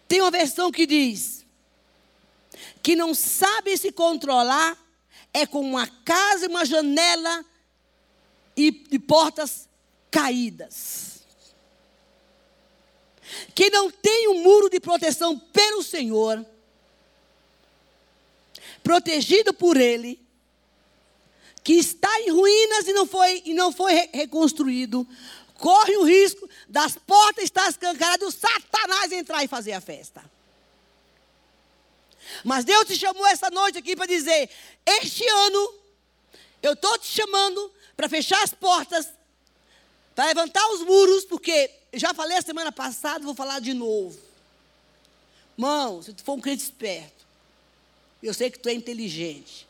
[0.08, 1.44] Tem uma versão que diz
[2.82, 4.78] que não sabe se controlar
[5.34, 7.46] é com uma casa, uma janela
[8.56, 9.68] e, e portas
[10.12, 11.13] caídas.
[13.54, 16.46] Que não tem um muro de proteção pelo Senhor,
[18.84, 20.20] protegido por Ele,
[21.64, 25.08] que está em ruínas e não foi, e não foi reconstruído,
[25.56, 30.24] corre o risco das portas estar escancaradas e o Satanás entrar e fazer a festa.
[32.44, 34.50] Mas Deus te chamou essa noite aqui para dizer:
[34.86, 35.74] este ano,
[36.62, 39.08] eu estou te chamando para fechar as portas,
[40.16, 44.20] para levantar os muros, porque já falei a semana passada, vou falar de novo.
[45.58, 47.26] Irmão, se tu for um crente esperto,
[48.22, 49.68] eu sei que tu é inteligente,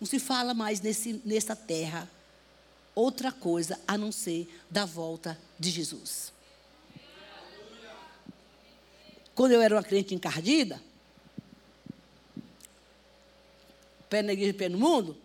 [0.00, 2.08] não se fala mais nesse, nessa terra
[2.94, 6.32] outra coisa a não ser da volta de Jesus.
[9.34, 10.82] Quando eu era uma crente encardida,
[14.10, 15.16] pé na igreja, pé no mundo.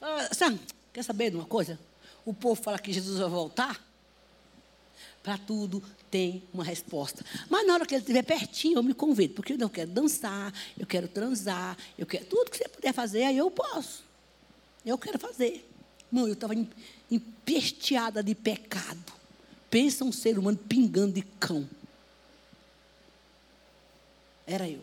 [0.00, 0.58] Ah, sabe,
[0.98, 1.78] quer saber de uma coisa?
[2.26, 3.80] O povo fala que Jesus vai voltar.
[5.22, 5.80] Para tudo
[6.10, 7.24] tem uma resposta.
[7.48, 9.34] Mas na hora que ele estiver pertinho, eu me convido.
[9.34, 13.38] Porque eu quero dançar, eu quero transar, eu quero tudo que você puder fazer, aí
[13.38, 14.02] eu posso.
[14.84, 15.64] Eu quero fazer.
[16.10, 16.54] Não, eu estava
[17.08, 19.12] empesteada de pecado.
[19.70, 21.68] Pensa um ser humano pingando de cão.
[24.44, 24.82] Era eu.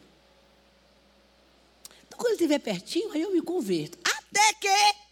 [2.07, 3.97] Então, quando ele estiver pertinho, aí eu me converto.
[4.05, 5.04] Até que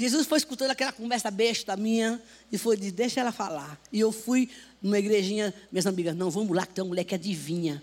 [0.00, 3.78] Jesus foi escutando aquela conversa besta minha e foi dizer, deixa ela falar.
[3.92, 4.48] E eu fui
[4.80, 7.82] numa igrejinha, minhas amigas, não, vamos lá, que tem uma mulher que adivinha.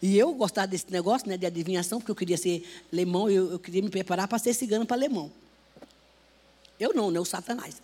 [0.00, 3.58] E eu gostava desse negócio né, de adivinhação, porque eu queria ser lemão, eu, eu
[3.58, 5.30] queria me preparar para ser cigano para alemão.
[6.80, 7.20] Eu não, né?
[7.20, 7.80] O Satanás.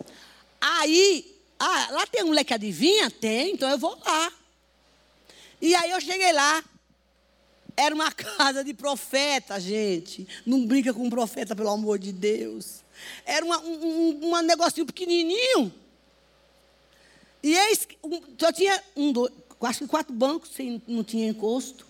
[0.61, 3.11] Aí, ah, lá tem um mulher que adivinha?
[3.11, 4.33] Tem, então eu vou lá.
[5.61, 6.65] E aí eu cheguei lá.
[7.77, 10.27] Era uma casa de profeta, gente.
[10.45, 12.83] Não brinca com um profeta, pelo amor de Deus.
[13.25, 15.73] Era uma, um, um negocinho pequenininho.
[17.43, 19.33] E eis, um, só tinha um, dois,
[19.63, 21.87] acho que quatro bancos, sem, não tinha encosto.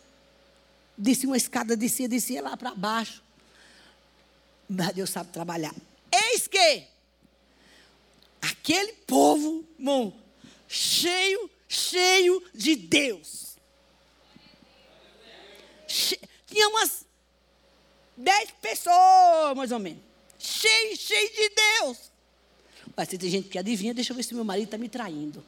[0.96, 3.22] Descia uma escada, descia, descia lá para baixo.
[4.68, 5.74] Mas Deus sabe trabalhar.
[6.12, 6.84] Eis que
[8.40, 10.12] aquele povo, irmão,
[10.68, 13.56] cheio, cheio de Deus.
[16.46, 17.04] Tinha umas
[18.16, 20.09] dez pessoas, mais ou menos.
[20.40, 21.98] Cheio, cheio de Deus.
[22.96, 25.44] Mas tem gente que adivinha, deixa eu ver se meu marido está me traindo.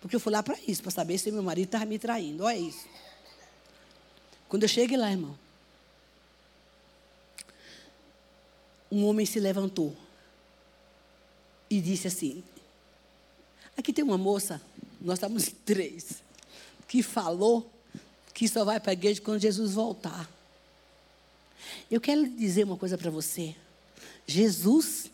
[0.00, 2.44] Porque eu fui lá para isso, para saber se meu marido estava me traindo.
[2.44, 2.88] Olha isso.
[4.48, 5.38] Quando eu cheguei lá, irmão,
[8.90, 9.96] um homem se levantou
[11.70, 12.42] e disse assim:
[13.76, 14.60] Aqui tem uma moça,
[15.00, 16.22] nós estamos três,
[16.88, 17.70] que falou
[18.34, 20.28] que só vai para a igreja quando Jesus voltar.
[21.90, 23.54] Eu quero dizer uma coisa para você.
[24.26, 25.10] Jesus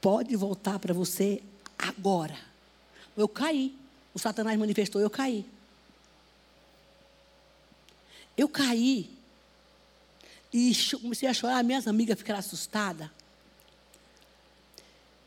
[0.00, 1.42] pode voltar para você
[1.78, 2.36] agora.
[3.16, 3.76] Eu caí.
[4.14, 5.44] O Satanás manifestou, eu caí.
[8.36, 9.10] Eu caí.
[10.52, 13.10] E comecei a chorar, minhas amigas ficaram assustadas.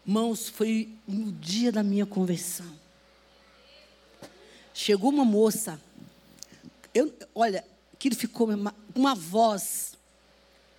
[0.06, 2.80] Mãos, foi no dia da minha conversão.
[4.74, 5.80] Chegou uma moça
[6.94, 8.50] eu, olha, aquilo ficou
[8.94, 9.91] uma voz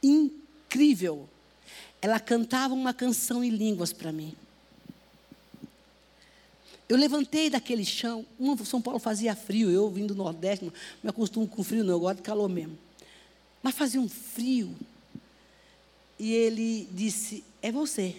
[0.02, 1.28] incrível.
[2.00, 4.34] Ela cantava uma canção em línguas para mim.
[6.88, 8.26] Eu levantei daquele chão.
[8.64, 12.00] São Paulo fazia frio, eu vim do Nordeste, não me acostumo com frio, não, eu
[12.00, 12.76] gosto de calor mesmo.
[13.62, 14.74] Mas fazia um frio.
[16.18, 18.16] E ele disse: É você.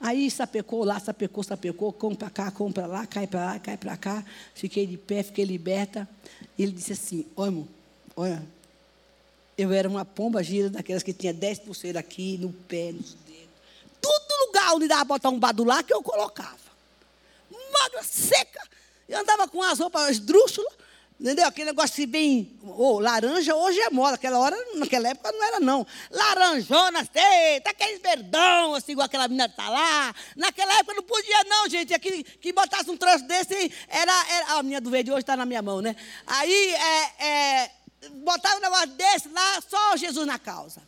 [0.00, 4.24] Aí sapecou lá, sapecou, sapecou, compra cá, compra lá, cai para lá, cai para cá.
[4.54, 6.08] Fiquei de pé, fiquei liberta.
[6.56, 7.64] E ele disse assim: Olha,
[8.14, 8.42] olha,
[9.58, 13.48] eu era uma pomba gira daquelas que tinha dez pulseiras aqui, no pé, nos dedos.
[14.00, 16.56] Todo lugar onde dava botar um badulá que eu colocava.
[17.72, 18.62] Magra, seca.
[19.08, 20.72] Eu andava com as roupas esdrúxulas.
[21.20, 21.48] Entendeu?
[21.48, 22.56] Aquele negócio assim bem.
[22.62, 24.14] Oh, laranja hoje é moda.
[24.14, 25.84] Aquela hora, naquela época não era, não.
[26.12, 30.14] Laranjona, tá aquele verdão, assim, igual aquela menina tá lá.
[30.36, 31.92] Naquela época não podia, não, gente.
[31.92, 34.12] Aqui, que botasse um troço desse, era.
[34.32, 35.96] era a minha do verde hoje está na minha mão, né?
[36.24, 37.70] Aí, é, é,
[38.22, 40.82] botaram um negócio desse lá, só Jesus na causa.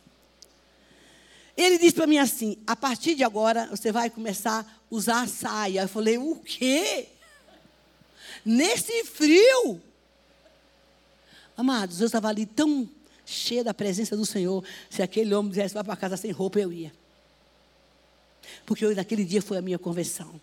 [1.55, 5.27] Ele disse para mim assim: a partir de agora você vai começar a usar a
[5.27, 5.81] saia.
[5.81, 7.07] Eu falei: o quê?
[8.45, 9.81] Nesse frio?
[11.55, 12.89] Amados, eu estava ali tão
[13.25, 14.63] cheia da presença do Senhor.
[14.89, 16.91] Se aquele homem dissesse, vai para casa sem roupa, eu ia.
[18.65, 20.39] Porque eu, naquele dia foi a minha conversão.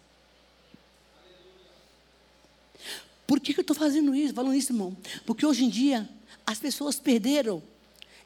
[3.27, 4.97] Por que, que eu estou fazendo isso, falando isso, irmão?
[5.27, 6.09] Porque hoje em dia
[6.49, 7.63] as pessoas perderam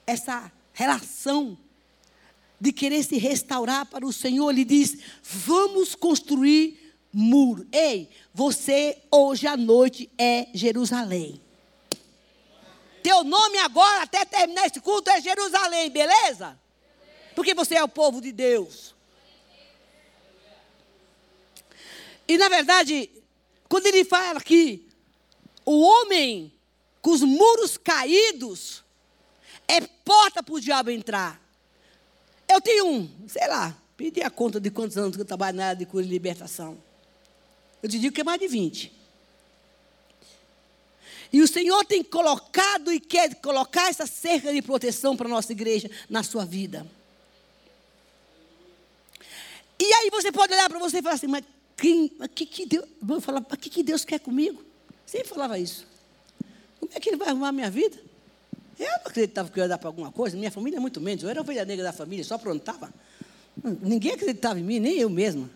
[0.07, 1.59] essa relação
[2.61, 4.49] de querer se restaurar para o Senhor.
[4.49, 7.67] Ele diz: vamos construir muro.
[7.73, 11.43] Ei, você hoje à noite é Jerusalém.
[13.03, 16.57] Teu nome agora, até terminar esse culto, é Jerusalém, beleza?
[17.35, 18.95] Porque você é o povo de Deus.
[22.29, 23.11] E na verdade,
[23.69, 24.87] quando ele fala que
[25.65, 26.53] o homem
[27.03, 28.83] com os muros caídos
[29.67, 31.43] é porta para o diabo entrar.
[32.49, 35.67] Eu tenho um, sei lá, pedi a conta de quantos anos que eu trabalho na
[35.67, 36.79] área de cura e libertação.
[37.83, 38.93] Eu te digo que é mais de 20.
[41.33, 45.51] E o Senhor tem colocado e quer colocar essa cerca de proteção para a nossa
[45.51, 46.87] igreja na sua vida.
[49.81, 51.43] E aí você pode olhar para você e falar assim, mas
[51.77, 54.63] quem, que, que Deus, vou falar, que, que Deus quer comigo?
[55.07, 55.92] Sempre falava isso.
[56.95, 57.97] É que ele vai arrumar a minha vida?
[58.79, 61.23] Eu não acreditava que eu ia dar para alguma coisa, minha família é muito menos.
[61.23, 62.93] Eu era ovelha negra da família, só aprontava.
[63.81, 65.49] Ninguém acreditava em mim, nem eu mesma.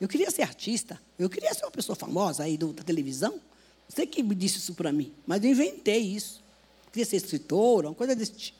[0.00, 3.40] Eu queria ser artista, eu queria ser uma pessoa famosa aí do, da televisão.
[3.88, 6.42] Você que me disse isso para mim, mas eu inventei isso.
[6.86, 8.58] Eu queria ser escritora, uma coisa desse tipo.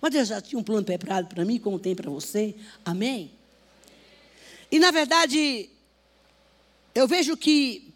[0.00, 2.54] Mas Deus já tinha um plano preparado para mim, como tem para você.
[2.84, 3.30] Amém?
[4.70, 5.70] E na verdade,
[6.94, 7.93] eu vejo que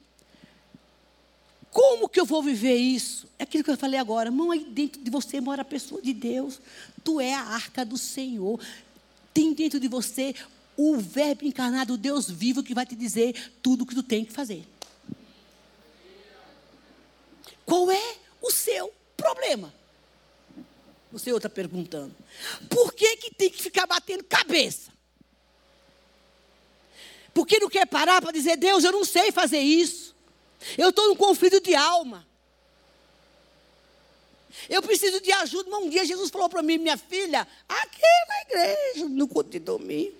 [1.70, 3.28] como que eu vou viver isso?
[3.38, 4.30] É aquilo que eu falei agora.
[4.30, 6.60] Mão aí dentro de você mora a pessoa de Deus.
[7.04, 8.60] Tu é a arca do Senhor.
[9.32, 10.34] Tem dentro de você
[10.76, 14.24] o verbo encarnado, o Deus vivo, que vai te dizer tudo o que tu tem
[14.24, 14.64] que fazer.
[17.66, 19.74] Qual é o seu problema?
[21.12, 22.14] O Senhor está perguntando.
[22.68, 24.92] Por que, que tem que ficar batendo cabeça?
[27.34, 30.14] Porque não quer parar para dizer, Deus, eu não sei fazer isso.
[30.76, 32.26] Eu estou num conflito de alma.
[34.68, 35.70] Eu preciso de ajuda.
[35.70, 39.58] Mas um dia Jesus falou para mim, minha filha, aqui na igreja, no culto de
[39.58, 40.14] domingo,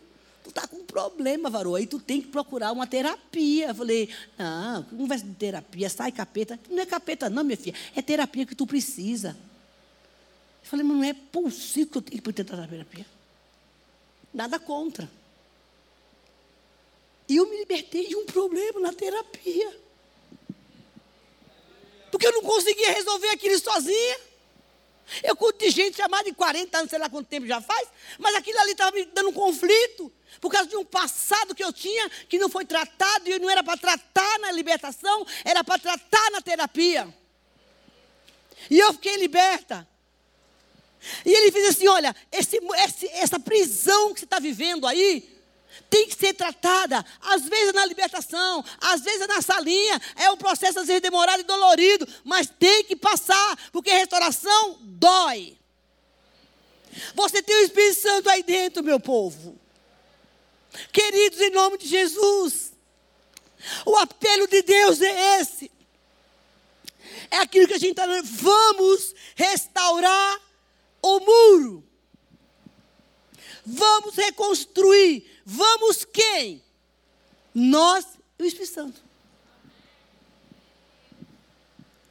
[0.45, 1.75] tu está com um problema, varou.
[1.75, 3.69] Aí tu tem que procurar uma terapia.
[3.69, 6.59] Eu falei, não, conversa de terapia, sai capeta.
[6.69, 7.77] Não é capeta, não, minha filha.
[7.97, 9.37] É terapia que tu precisa.
[10.63, 13.07] Eu falei, mas não é possível que eu tenha que tentar terapia.
[14.33, 15.11] Nada contra.
[17.29, 19.88] E eu me libertei de um problema na terapia.
[22.11, 24.19] Porque eu não conseguia resolver aquilo sozinha.
[25.23, 28.35] Eu cuido de gente chamada de 40 anos, sei lá quanto tempo já faz, mas
[28.35, 32.11] aquilo ali estava me dando um conflito, por causa de um passado que eu tinha,
[32.29, 36.43] que não foi tratado, e não era para tratar na libertação, era para tratar na
[36.43, 37.13] terapia.
[38.71, 39.89] E eu fiquei liberta.
[41.25, 45.38] E ele fez assim: olha, esse, esse, essa prisão que você está vivendo aí,
[45.89, 47.05] tem que ser tratada.
[47.21, 50.01] Às vezes na libertação, às vezes na salinha.
[50.17, 55.57] É um processo às vezes demorado e dolorido, mas tem que passar, porque restauração dói.
[57.15, 59.59] Você tem o Espírito Santo aí dentro, meu povo.
[60.93, 62.73] Queridos, em nome de Jesus,
[63.85, 65.71] o apelo de Deus é esse.
[67.31, 68.07] É aquilo que a gente está.
[68.23, 70.41] Vamos restaurar
[71.03, 71.85] o muro.
[73.65, 75.38] Vamos reconstruir.
[75.51, 76.63] Vamos quem?
[77.55, 78.05] Nós
[78.39, 79.01] e o Espírito Santo.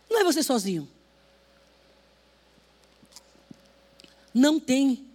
[0.09, 0.89] Não é você sozinho.
[4.33, 5.05] Não tem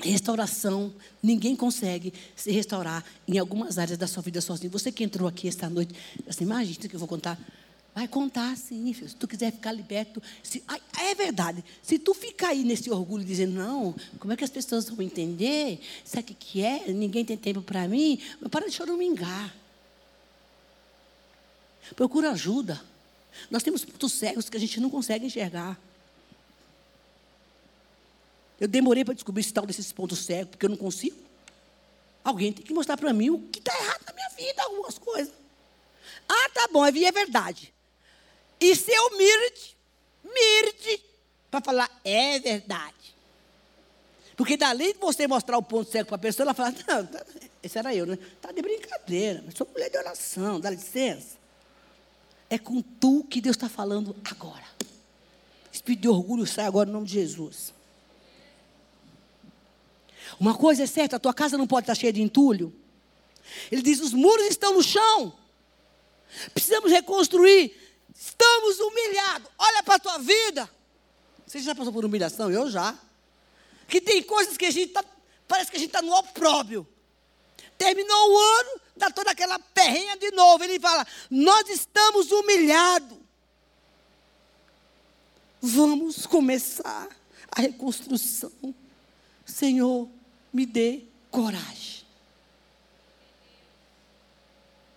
[0.00, 0.92] restauração.
[1.22, 4.70] Ninguém consegue se restaurar em algumas áreas da sua vida sozinho.
[4.70, 5.94] Você que entrou aqui esta noite,
[6.28, 7.38] assim, imagina que eu vou contar
[7.94, 9.08] Vai contar sim, filho.
[9.08, 10.22] Se tu quiser ficar liberto.
[10.42, 10.62] Se,
[11.00, 11.64] é verdade.
[11.82, 15.80] Se tu ficar aí nesse orgulho dizendo, não, como é que as pessoas vão entender?
[16.04, 16.90] Sabe o que é?
[16.92, 18.20] Ninguém tem tempo para mim.
[18.50, 19.54] Para de choramingar.
[21.96, 22.80] Procura ajuda.
[23.50, 25.78] Nós temos pontos cegos que a gente não consegue enxergar.
[28.60, 31.16] Eu demorei para descobrir esse tal desses pontos cegos, porque eu não consigo.
[32.22, 35.32] Alguém tem que mostrar para mim o que está errado na minha vida, algumas coisas.
[36.28, 37.72] Ah, tá bom, é verdade.
[38.60, 39.76] E seu mirde,
[40.22, 41.02] mirde,
[41.50, 42.94] para falar, é verdade.
[44.36, 47.24] Porque dali você mostrar o ponto cego para a pessoa, ela fala, não, tá,
[47.62, 48.18] esse era eu, né?
[48.36, 51.38] Está de brincadeira, mas sou mulher de oração, dá licença.
[52.48, 54.64] É com tu que Deus está falando agora.
[55.72, 57.72] Espírito de orgulho sai agora no nome de Jesus.
[60.38, 62.74] Uma coisa é certa, a tua casa não pode estar cheia de entulho.
[63.70, 65.34] Ele diz: os muros estão no chão.
[66.52, 67.74] Precisamos reconstruir.
[68.20, 69.50] Estamos humilhados.
[69.58, 70.70] Olha para a tua vida.
[71.46, 72.50] Você já passou por humilhação?
[72.50, 72.94] Eu já.
[73.88, 75.02] Que tem coisas que a gente está.
[75.48, 76.86] Parece que a gente está no opróbio.
[77.78, 80.62] Terminou o ano, dá toda aquela perrenha de novo.
[80.62, 83.16] Ele fala: Nós estamos humilhados.
[85.62, 87.08] Vamos começar
[87.50, 88.52] a reconstrução.
[89.46, 90.06] Senhor,
[90.52, 92.04] me dê coragem.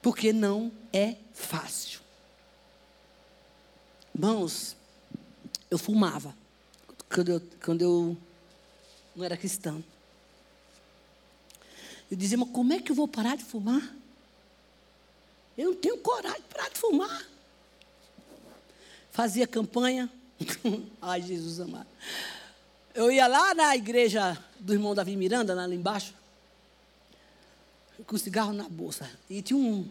[0.02, 2.03] Porque não é fácil.
[4.16, 4.76] Irmãos,
[5.72, 6.36] eu fumava
[7.12, 8.18] quando eu, quando eu
[9.16, 9.84] não era cristão.
[12.10, 13.82] Eu dizia, mas como é que eu vou parar de fumar?
[15.58, 17.26] Eu não tenho coragem de parar de fumar.
[19.12, 20.10] Fazia campanha.
[21.02, 21.88] Ai, Jesus amado.
[22.94, 26.14] Eu ia lá na igreja do irmão Davi Miranda, lá embaixo,
[28.06, 29.10] com cigarro na bolsa.
[29.30, 29.90] E tinha um,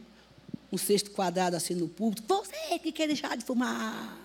[0.73, 2.27] um cesto quadrado assim no púlpito.
[2.27, 4.19] Você que quer deixar de fumar,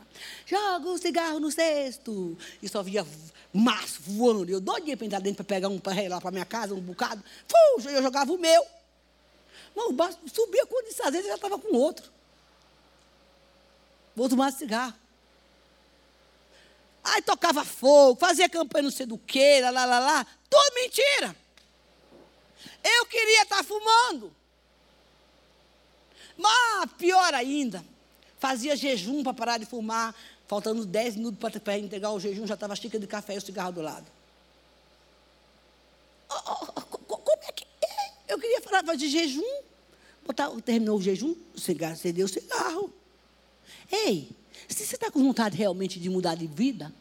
[0.45, 2.37] joga o cigarro no cesto.
[2.63, 3.05] E só via
[3.53, 4.49] massa voando.
[4.49, 7.21] Eu doidinha para entrar dentro para pegar um para lá para minha casa, um bocado.
[7.75, 8.65] Puxa, eu jogava o meu.
[9.95, 12.09] Mas subia quando às vezes já estava com outro.
[14.35, 14.93] Maço de cigarro.
[17.03, 20.27] Aí tocava fogo, fazia campanha não sei do que, lá, lá, lá, lá.
[20.49, 21.35] Tudo mentira.
[22.83, 24.35] Eu queria estar fumando.
[26.37, 27.83] Mas pior ainda,
[28.39, 30.15] fazia jejum para parar de fumar,
[30.47, 33.41] faltando 10 minutos para entregar o jejum, já estava a xícara de café e o
[33.41, 34.05] cigarro do lado.
[36.27, 38.11] como é que é?
[38.27, 39.61] Eu queria falar de jejum.
[40.25, 42.93] Botar, terminou o jejum, o cigarro, você deu o cigarro.
[43.89, 44.29] Ei,
[44.67, 46.93] se você está com vontade realmente de mudar de vida,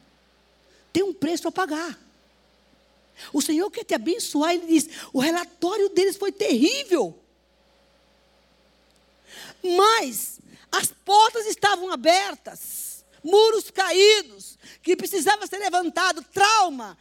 [0.92, 1.98] tem um preço a pagar.
[3.32, 7.18] O Senhor quer te abençoar, Ele diz: o relatório deles foi terrível.
[9.74, 10.38] Mas
[10.70, 16.96] as portas estavam abertas, muros caídos, que precisava ser levantado, trauma,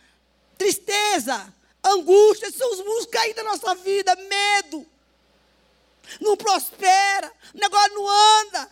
[0.57, 1.53] tristeza,
[1.83, 4.85] angústia, são os muros caídos da nossa vida, medo.
[6.21, 8.69] Não prospera, o negócio não anda,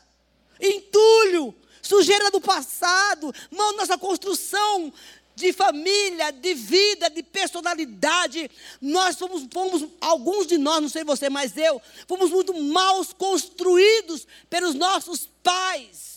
[0.59, 4.93] entulho, sujeira do passado, mão nossa construção
[5.35, 8.49] de família, de vida, de personalidade.
[8.79, 14.27] Nós fomos, fomos, alguns de nós, não sei você, mas eu, fomos muito mal construídos
[14.49, 16.13] pelos nossos pais.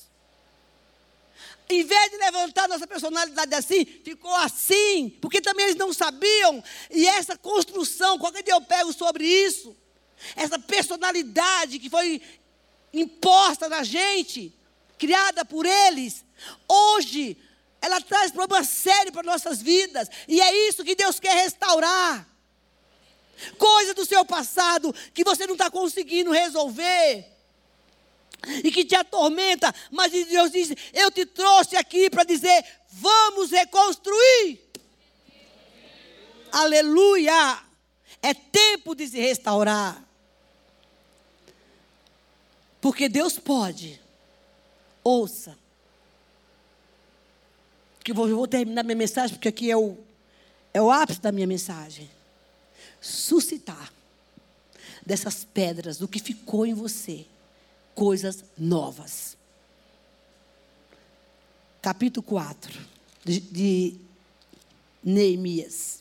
[1.69, 6.63] Em vez de levantar nossa personalidade assim, ficou assim, porque também eles não sabiam.
[6.91, 9.77] E essa construção, qualquer dia eu pego sobre isso,
[10.37, 12.23] essa personalidade que foi
[12.93, 14.55] imposta na gente,
[14.97, 16.25] criada por eles,
[16.69, 17.37] hoje
[17.81, 22.27] ela traz problemas sérios para nossas vidas, e é isso que Deus quer restaurar.
[23.59, 27.37] Coisa do seu passado que você não está conseguindo resolver
[28.63, 34.61] e que te atormenta, mas Deus diz: Eu te trouxe aqui para dizer, vamos reconstruir.
[36.53, 37.63] Aleluia!
[38.23, 40.03] É tempo de se restaurar.
[42.81, 44.01] Porque Deus pode.
[45.03, 45.59] Ouça.
[48.07, 49.99] Que vou, vou terminar minha mensagem, porque aqui é o,
[50.73, 52.09] é o ápice da minha mensagem.
[53.01, 53.93] Suscitar
[55.05, 57.27] dessas pedras, do que ficou em você,
[57.97, 59.37] coisas novas.
[61.83, 62.81] Capítulo 4
[63.25, 63.97] de, de
[65.03, 65.99] Neemias.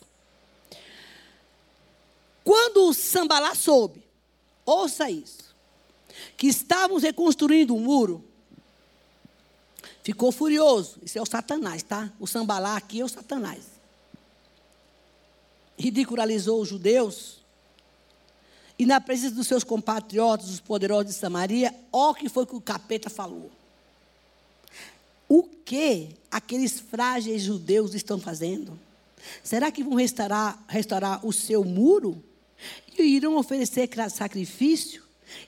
[2.44, 4.00] Quando o Sambalá soube,
[4.64, 5.52] ouça isso,
[6.36, 8.24] que estávamos reconstruindo um muro,
[10.06, 11.00] ficou furioso.
[11.02, 12.12] Isso é o Satanás, tá?
[12.20, 13.64] O sambalá aqui é o Satanás.
[15.76, 17.40] Ridicularizou os judeus.
[18.78, 22.60] E na presença dos seus compatriotas, os poderosos de Samaria, ó que foi que o
[22.60, 23.50] capeta falou.
[25.28, 28.78] O que aqueles frágeis judeus estão fazendo?
[29.42, 32.22] Será que vão restaurar, restaurar o seu muro?
[32.96, 35.02] E irão oferecer sacrifício?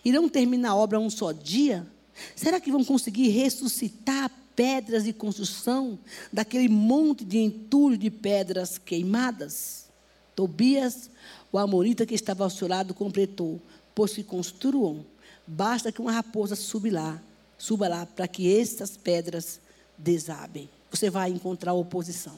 [0.04, 1.86] Irão terminar a obra um só dia?
[2.34, 5.96] Será que vão conseguir ressuscitar pedras de construção
[6.32, 9.84] daquele monte de entulho de pedras queimadas?
[10.34, 11.08] Tobias,
[11.52, 13.60] o amorita que estava ao seu lado, completou:
[13.94, 15.06] Pois se construam,
[15.46, 17.22] basta que uma raposa suba lá,
[17.56, 19.60] suba lá, para que essas pedras
[19.96, 20.68] desabem.
[20.90, 22.36] Você vai encontrar oposição.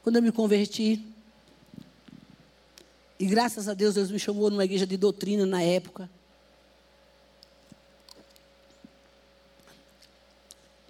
[0.00, 1.04] Quando eu me converti,
[3.18, 6.08] e graças a Deus, Deus me chamou numa igreja de doutrina na época.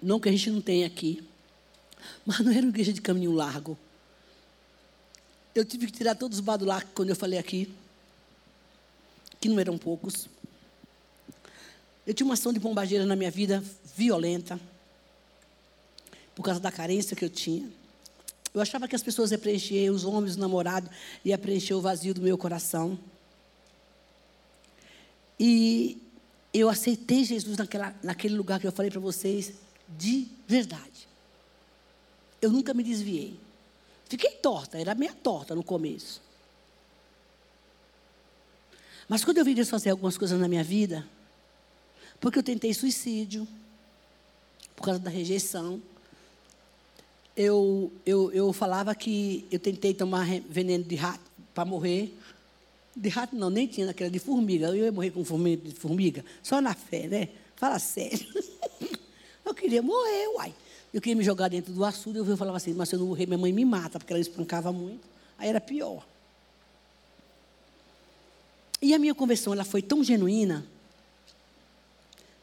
[0.01, 1.23] Não que a gente não tenha aqui.
[2.25, 3.77] Mas não era uma igreja de caminho largo.
[5.53, 7.71] Eu tive que tirar todos os badulaques quando eu falei aqui.
[9.39, 10.27] Que não eram poucos.
[12.05, 13.63] Eu tinha uma ação de bombageira na minha vida
[13.95, 14.59] violenta.
[16.33, 17.69] Por causa da carência que eu tinha.
[18.53, 20.89] Eu achava que as pessoas iam preencher, os homens, os namorados,
[21.23, 22.99] iam preencher o vazio do meu coração.
[25.39, 25.97] E
[26.53, 29.53] eu aceitei Jesus naquela, naquele lugar que eu falei para vocês,
[29.97, 31.07] de verdade.
[32.41, 33.39] Eu nunca me desviei.
[34.09, 36.21] Fiquei torta, era meia torta no começo.
[39.07, 41.07] Mas quando eu vi Deus fazer algumas coisas na minha vida,
[42.19, 43.47] porque eu tentei suicídio,
[44.75, 45.81] por causa da rejeição,
[47.35, 51.23] eu, eu, eu falava que eu tentei tomar veneno de rato
[51.53, 52.17] para morrer.
[52.95, 54.67] De rato não, nem tinha naquela de formiga.
[54.67, 57.29] Eu ia morrer com formiga, de formiga, só na fé, né?
[57.55, 58.27] Fala sério.
[59.45, 60.53] Eu queria morrer, uai.
[60.93, 63.25] Eu queria me jogar dentro do açude, eu falava assim, mas se eu não morrer,
[63.25, 65.07] minha mãe me mata, porque ela espancava muito.
[65.37, 66.05] Aí era pior.
[68.81, 70.65] E a minha conversão, ela foi tão genuína,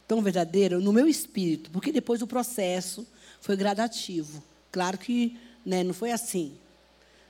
[0.06, 3.06] tão verdadeira, no meu espírito, porque depois o processo
[3.40, 4.42] foi gradativo.
[4.72, 6.54] Claro que né, não foi assim.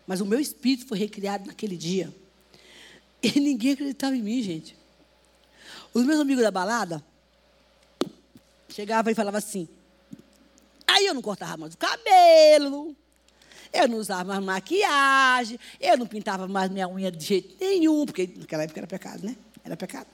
[0.06, 2.14] Mas o meu espírito foi recriado naquele dia.
[3.20, 4.76] E ninguém acreditava em mim, gente.
[5.92, 7.02] Os meus amigos da balada
[8.68, 9.68] chegavam e falavam assim.
[10.86, 12.96] Aí eu não cortava mais o cabelo,
[13.72, 18.30] eu não usava mais maquiagem, eu não pintava mais minha unha de jeito nenhum, porque
[18.36, 19.36] naquela época era pecado, né?
[19.64, 20.06] Era pecado.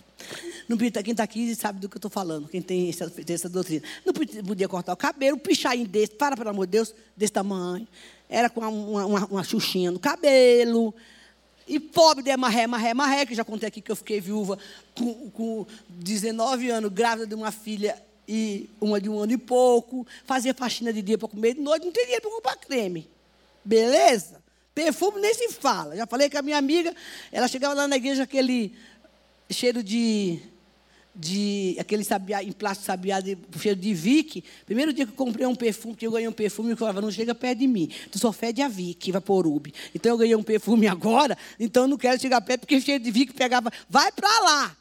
[0.68, 3.48] Não pinta, quem está aqui sabe do que eu estou falando, quem tem essa, essa
[3.48, 3.82] doutrina.
[4.04, 7.86] Não podia cortar o cabelo, um pichain desse, para, pelo amor de Deus, desse tamanho.
[8.28, 10.94] Era com uma, uma, uma xuxinha no cabelo.
[11.68, 14.58] E pobre de marré, marré, marré, que já contei aqui que eu fiquei viúva
[14.94, 17.96] com, com 19 anos, grávida de uma filha
[18.26, 21.84] e uma de um ano e pouco, fazia faxina de dia para comer de noite,
[21.84, 23.08] não tinha dinheiro para comprar creme.
[23.64, 24.42] Beleza?
[24.74, 25.96] Perfume nem se fala.
[25.96, 26.94] Já falei com a minha amiga,
[27.30, 28.74] ela chegava lá na igreja, aquele
[29.48, 30.40] cheiro de.
[31.14, 34.42] de aquele sabiá, em plástico sabiá, de, cheiro de Vick.
[34.66, 37.10] Primeiro dia que eu comprei um perfume, que eu ganhei um perfume, eu falava, não
[37.10, 37.88] chega perto de mim.
[38.10, 39.72] Tu só fede a Vick, Vaporub.
[39.94, 43.10] Então eu ganhei um perfume agora, então eu não quero chegar perto, porque cheiro de
[43.12, 43.70] Vick pegava.
[43.88, 44.76] Vai para lá!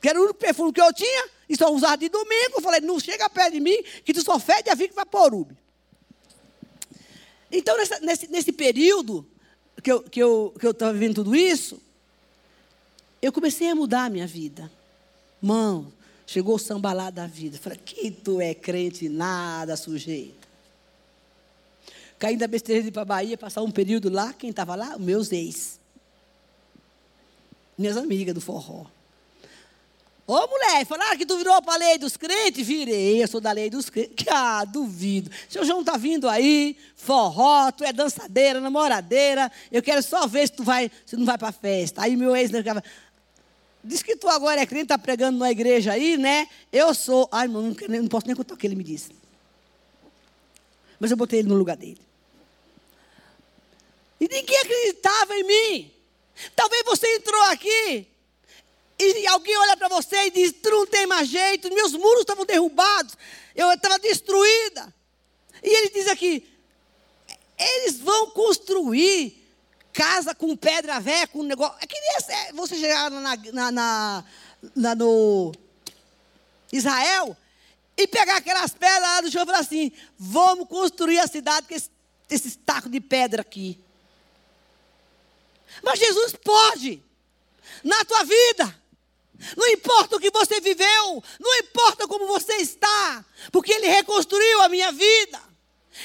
[0.00, 2.54] Que era o único perfume que eu tinha, e só usava de domingo.
[2.56, 5.50] Eu falei, não chega perto de mim, que tu só fede a Vick Vaporub.
[7.50, 9.26] Então, nessa, nesse, nesse período
[9.82, 11.80] que eu estava que eu, que eu vivendo tudo isso,
[13.20, 14.70] eu comecei a mudar a minha vida.
[15.40, 15.92] Mão,
[16.26, 17.58] chegou o sambalá da vida.
[17.58, 20.44] Falei, que tu é crente nada, sujeito.
[22.18, 24.32] Caí da besteira de ir para a Bahia, passar um período lá.
[24.32, 24.98] Quem estava lá?
[24.98, 25.78] Meus ex.
[27.76, 28.86] Minhas amigas do forró.
[30.26, 32.66] Ô mulher, falaram que tu virou para a lei dos crentes?
[32.66, 34.24] Virei, eu sou da lei dos crentes.
[34.36, 35.30] Ah, duvido.
[35.48, 39.52] Seu João está vindo aí, forró, tu é dançadeira, namoradeira.
[39.70, 42.02] Eu quero só ver se tu vai, se não vai para festa.
[42.02, 42.82] Aí meu ex ficava,
[43.82, 46.48] diz que tu agora é crente, está pregando na igreja aí, né?
[46.72, 47.28] Eu sou.
[47.30, 49.10] Ai, não, não, não posso nem contar o que ele me disse.
[50.98, 52.00] Mas eu botei ele no lugar dele.
[54.18, 55.92] E ninguém acreditava em mim.
[56.56, 58.13] Talvez você entrou aqui
[58.98, 62.44] e alguém olha para você e diz: Tu não tem mais jeito, meus muros estavam
[62.44, 63.16] derrubados,
[63.54, 64.94] eu estava destruída.
[65.62, 66.46] E ele diz aqui:
[67.58, 69.42] Eles vão construir
[69.92, 71.76] casa com pedra velha, com negócio.
[71.80, 74.24] É que nem você chegar na, na, na,
[74.74, 75.52] na, no
[76.72, 77.36] Israel
[77.96, 81.74] e pegar aquelas pedras lá do chão e falar assim: Vamos construir a cidade com
[81.74, 81.90] esse,
[82.30, 83.80] esse taco de pedra aqui.
[85.82, 87.02] Mas Jesus pode,
[87.82, 88.83] na tua vida.
[89.56, 94.68] Não importa o que você viveu, não importa como você está, porque Ele reconstruiu a
[94.68, 95.54] minha vida.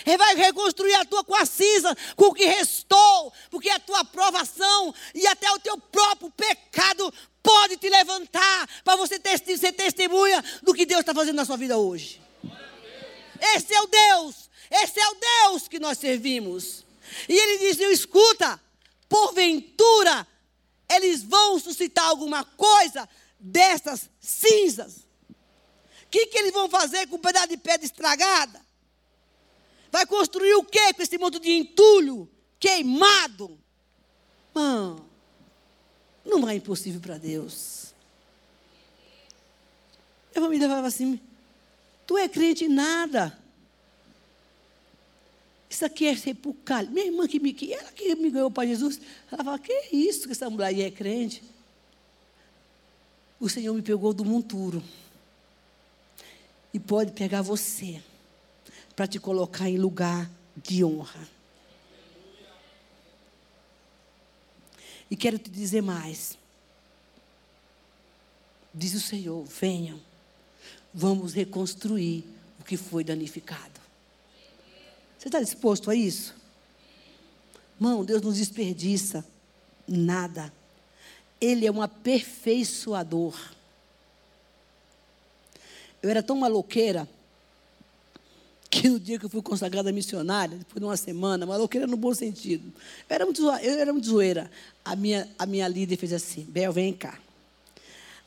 [0.05, 4.05] Ele vai reconstruir a tua com a cinza, com o que restou, porque a tua
[4.05, 7.11] provação e até o teu próprio pecado
[7.41, 9.19] pode te levantar para você
[9.57, 12.21] ser testemunha do que Deus está fazendo na sua vida hoje.
[13.55, 16.85] Esse é o Deus, esse é o Deus que nós servimos.
[17.27, 18.61] E ele diz: escuta,
[19.07, 20.27] porventura
[20.89, 23.07] eles vão suscitar alguma coisa
[23.39, 25.07] dessas cinzas.
[26.03, 28.59] O que, que eles vão fazer com um pedaço de pedra estragada?
[29.91, 32.29] Vai construir o que com esse monte de entulho
[32.59, 33.59] queimado?
[34.53, 35.07] Mano,
[36.25, 37.93] não é impossível para Deus.
[40.33, 41.19] Eu vou me levar assim,
[42.05, 43.38] tu é crente em nada.
[45.69, 46.89] Isso aqui é sepulcro.
[46.89, 48.99] Minha irmã que me, que ela que me ganhou para Jesus,
[49.31, 51.43] ela fala, que é isso que essa mulher aí é crente?
[53.39, 54.83] o Senhor me pegou do monturo.
[56.73, 58.01] E pode pegar você
[58.95, 61.27] para te colocar em lugar de honra.
[65.09, 66.37] E quero te dizer mais.
[68.73, 69.99] Diz o Senhor: venham,
[70.93, 72.23] vamos reconstruir
[72.59, 73.78] o que foi danificado.
[75.19, 76.33] Você está disposto a isso?
[77.77, 79.25] Mão, Deus não desperdiça
[79.85, 80.51] nada.
[81.41, 83.37] Ele é um aperfeiçoador.
[86.01, 87.07] eu era tão maloqueira
[88.69, 92.13] que no dia que eu fui consagrada missionária, depois de uma semana, maloqueira no bom
[92.13, 92.71] sentido,
[93.09, 94.49] eu era muito, eu era muito zoeira.
[94.85, 97.19] A minha, a minha líder fez assim: Bel, vem cá.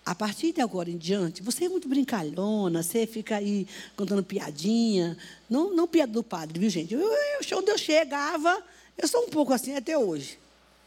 [0.04, 5.16] A partir de agora em diante, você é muito brincalhona, você fica aí contando piadinha.
[5.48, 6.92] Não, não piada do padre, viu, gente?
[6.92, 8.62] Eu, eu, onde eu chegava,
[8.98, 10.38] eu sou um pouco assim até hoje.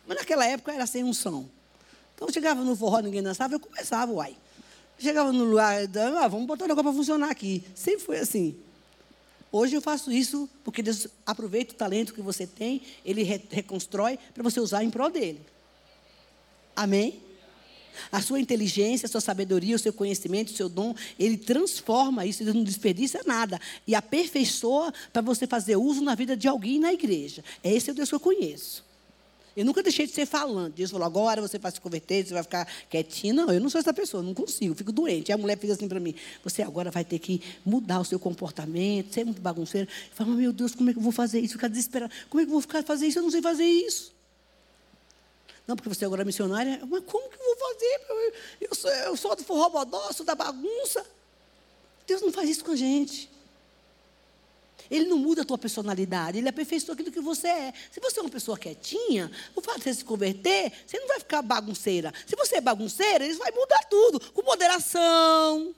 [0.05, 1.49] Mas naquela época era sem unção.
[2.13, 4.35] Então, eu chegava no forró, ninguém dançava, eu começava, uai.
[4.99, 5.81] Chegava no lugar,
[6.17, 7.63] ah, vamos botar o negócio para funcionar aqui.
[7.73, 8.55] Sempre foi assim.
[9.51, 14.19] Hoje eu faço isso porque Deus aproveita o talento que você tem, Ele re reconstrói
[14.33, 15.39] para você usar em prol dele.
[16.75, 17.21] Amém?
[18.11, 22.43] A sua inteligência, a sua sabedoria, o seu conhecimento, o seu dom, ele transforma isso,
[22.43, 23.59] ele não desperdiça nada.
[23.87, 27.43] E aperfeiçoa para você fazer uso na vida de alguém na igreja.
[27.63, 28.83] É esse o Deus que eu conheço.
[29.55, 30.73] Eu nunca deixei de ser falando.
[30.73, 33.33] Deus falou, agora você vai se converter, você vai ficar quietinho.
[33.33, 35.29] Não, eu não sou essa pessoa, não consigo, fico doente.
[35.29, 38.19] E a mulher fica assim para mim, você agora vai ter que mudar o seu
[38.19, 39.87] comportamento, ser muito bagunceiro.
[39.89, 41.53] Eu falo, meu Deus, como é que eu vou fazer isso?
[41.53, 42.11] Ficar desesperado.
[42.29, 43.19] Como é que eu vou ficar fazer isso?
[43.19, 44.14] Eu não sei fazer isso.
[45.67, 46.79] Não, porque você agora é missionária.
[46.87, 48.01] Mas como que eu vou fazer?
[48.09, 48.33] Eu,
[48.69, 51.05] eu, sou, eu sou do forrobodó, sou da bagunça.
[52.05, 53.29] Deus não faz isso com a gente.
[54.89, 57.73] Ele não muda a tua personalidade, ele aperfeiçoa aquilo que você é.
[57.91, 61.19] Se você é uma pessoa quietinha, o fato de você se converter, você não vai
[61.19, 62.13] ficar bagunceira.
[62.27, 65.73] Se você é bagunceira, ele vai mudar tudo, com moderação,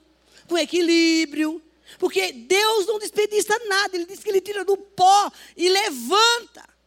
[0.46, 1.62] com equilíbrio.
[1.98, 6.77] Porque Deus não desperdiça nada, ele diz que ele tira do pó e levanta.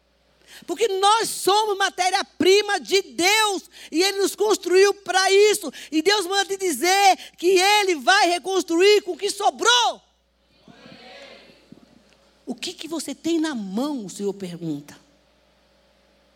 [0.66, 5.72] Porque nós somos matéria-prima de Deus e Ele nos construiu para isso.
[5.92, 10.02] E Deus manda te dizer que Ele vai reconstruir com o que sobrou.
[12.46, 15.00] O que, que você tem na mão, o Senhor pergunta.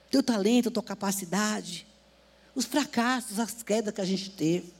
[0.09, 1.85] Teu talento, tua capacidade,
[2.55, 4.73] os fracassos, as quedas que a gente teve.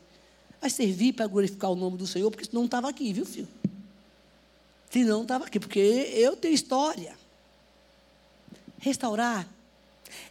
[0.62, 3.48] Vai servir para glorificar o nome do Senhor, porque senão não estava aqui, viu, filho?
[4.90, 7.18] Se não estava aqui, porque eu tenho história.
[8.80, 9.48] Restaurar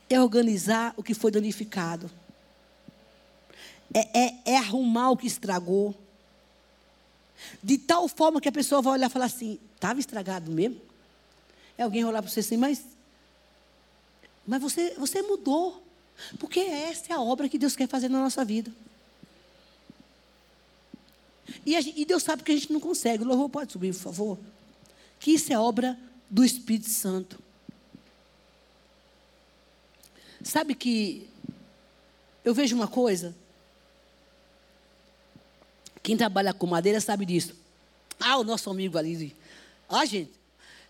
[0.08, 2.10] é organizar o que foi danificado.
[3.92, 5.94] É, é, é arrumar o que estragou.
[7.62, 10.80] De tal forma que a pessoa vai olhar e falar assim: estava estragado mesmo?
[11.76, 12.84] É alguém olhar para você assim, mas,
[14.46, 15.82] mas você, você mudou.
[16.38, 18.72] Porque essa é a obra que Deus quer fazer na nossa vida.
[21.66, 23.24] E, gente, e Deus sabe que a gente não consegue.
[23.24, 24.38] O louvor pode subir, por favor.
[25.18, 25.98] Que isso é obra
[26.30, 27.42] do Espírito Santo.
[30.44, 31.26] Sabe que
[32.44, 33.34] eu vejo uma coisa.
[36.02, 37.56] Quem trabalha com madeira sabe disso.
[38.20, 39.34] Ah, o nosso amigo ali.
[39.88, 40.32] Ah, gente,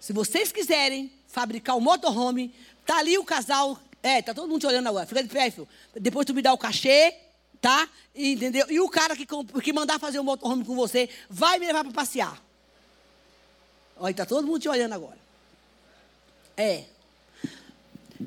[0.00, 2.52] se vocês quiserem fabricar um motorhome,
[2.84, 3.78] tá ali o casal.
[4.02, 5.06] É, tá todo mundo te olhando agora.
[5.06, 5.68] Fica de pé, filho.
[5.94, 7.14] Depois tu me dá o cachê,
[7.60, 7.88] tá?
[8.14, 8.66] Entendeu?
[8.68, 11.92] E o cara que, que mandar fazer um motorhome com você vai me levar para
[11.92, 12.42] passear.
[13.96, 15.18] Olha, tá todo mundo te olhando agora.
[16.56, 16.84] É.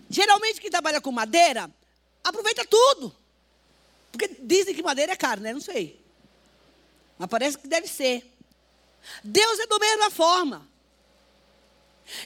[0.09, 1.69] Geralmente quem trabalha com madeira,
[2.23, 3.15] aproveita tudo.
[4.11, 5.53] Porque dizem que madeira é caro, né?
[5.53, 5.99] Não sei.
[7.17, 8.25] Mas parece que deve ser.
[9.23, 10.67] Deus é da mesma forma.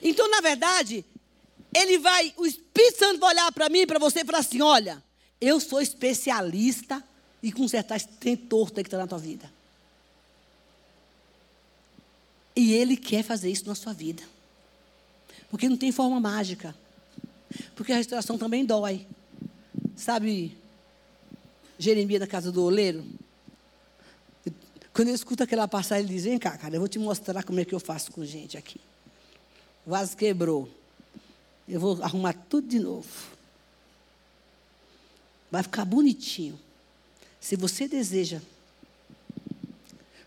[0.01, 1.05] Então, na verdade,
[1.73, 5.03] ele vai, o Espírito Santo vai olhar para mim para você e falar assim: olha,
[5.39, 7.03] eu sou especialista
[7.41, 9.51] em consertar esse trem torto que está na tua vida.
[12.55, 14.23] E ele quer fazer isso na sua vida.
[15.49, 16.75] Porque não tem forma mágica.
[17.81, 19.07] Porque a restauração também dói.
[19.95, 20.55] Sabe,
[21.79, 23.03] Jeremias na casa do oleiro?
[24.93, 27.59] Quando eu escuto aquela passagem, ele diz: Vem cá, cara, eu vou te mostrar como
[27.59, 28.79] é que eu faço com gente aqui.
[29.83, 30.69] O vaso quebrou.
[31.67, 33.09] Eu vou arrumar tudo de novo.
[35.49, 36.59] Vai ficar bonitinho.
[37.39, 38.41] Se você deseja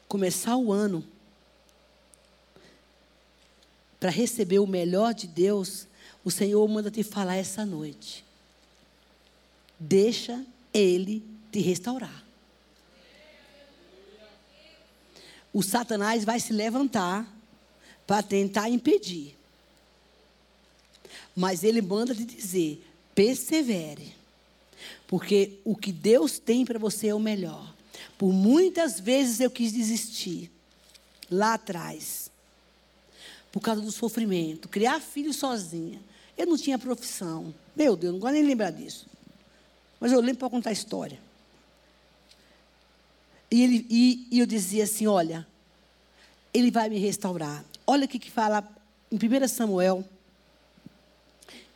[0.09, 1.05] começar o ano
[4.01, 5.87] para receber o melhor de Deus,
[6.25, 8.25] o Senhor manda te falar essa noite.
[9.79, 11.22] Deixa Ele
[11.53, 12.25] te restaurar.
[15.53, 17.33] O Satanás vai se levantar
[18.07, 19.37] para tentar impedir.
[21.37, 24.14] Mas ele manda te dizer: persevere.
[25.07, 27.72] Porque o que Deus tem para você é o melhor.
[28.18, 30.51] Por muitas vezes eu quis desistir,
[31.31, 32.31] lá atrás,
[33.53, 36.01] por causa do sofrimento, criar filho sozinha.
[36.37, 37.55] Eu não tinha profissão.
[37.76, 39.07] Meu Deus, não gosto nem lembrar disso.
[40.01, 41.18] Mas eu lembro para contar a história.
[43.51, 45.47] E, ele, e, e, eu dizia assim: olha,
[46.53, 47.64] ele vai me restaurar.
[47.87, 48.68] Olha o que, que fala
[49.11, 50.05] em 1 Samuel.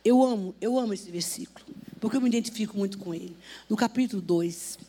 [0.03, 1.65] Eu amo, eu amo esse versículo,
[1.99, 3.35] porque eu me identifico muito com ele.
[3.69, 4.79] No capítulo 2.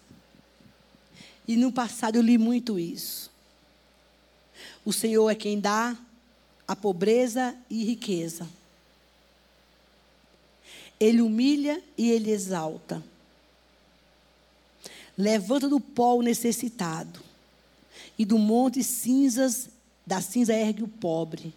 [1.47, 3.31] E no passado eu li muito isso.
[4.85, 5.97] O Senhor é quem dá
[6.67, 8.49] a pobreza e riqueza.
[11.01, 13.03] Ele humilha e ele exalta.
[15.17, 17.21] Levanta do pó o necessitado,
[18.19, 19.69] e do monte cinzas,
[20.07, 21.55] da cinza ergue o pobre.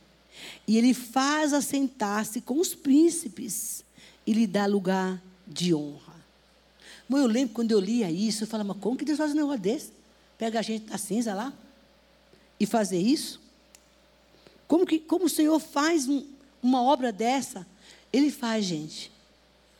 [0.68, 3.84] E ele faz assentar-se com os príncipes
[4.26, 6.14] e lhe dá lugar de honra.
[7.08, 9.36] Mas eu lembro quando eu lia isso, eu falava, mas como que Deus faz um
[9.36, 9.92] negócio desse?
[10.38, 11.54] Pega a gente da cinza lá
[12.60, 13.42] e fazer isso?
[14.68, 16.26] Como, que, como o Senhor faz um,
[16.62, 17.68] uma obra dessa?
[18.12, 19.12] Ele faz, gente,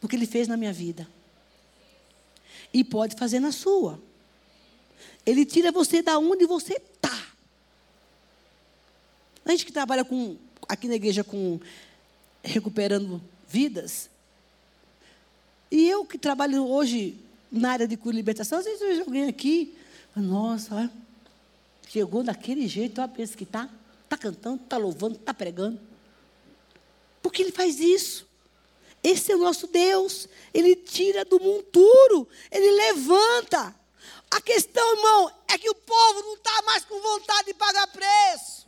[0.04, 1.08] porque Ele fez na minha vida.
[2.74, 3.98] E pode fazer na sua.
[5.26, 7.28] Ele tira você da onde você está.
[9.46, 10.36] A gente que trabalha com,
[10.68, 11.58] aqui na igreja com
[12.44, 14.10] recuperando vidas.
[15.72, 17.18] E eu que trabalho hoje
[17.50, 19.74] na área de cura e libertação, às vezes eu vejo alguém aqui,
[20.18, 20.92] nossa,
[21.88, 23.70] chegou daquele jeito, olha, pensa que está,
[24.04, 25.80] está cantando, está louvando, está pregando.
[27.22, 28.33] Porque ele faz isso.
[29.04, 30.28] Esse é o nosso Deus.
[30.54, 33.76] Ele tira do monturo, ele levanta.
[34.32, 38.66] A questão, irmão, é que o povo não está mais com vontade de pagar preço.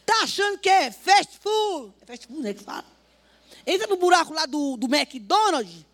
[0.00, 1.92] Está achando que é fast food.
[2.00, 2.84] É fast food, né, que fala.
[3.66, 5.84] Entra no buraco lá do, do McDonald's,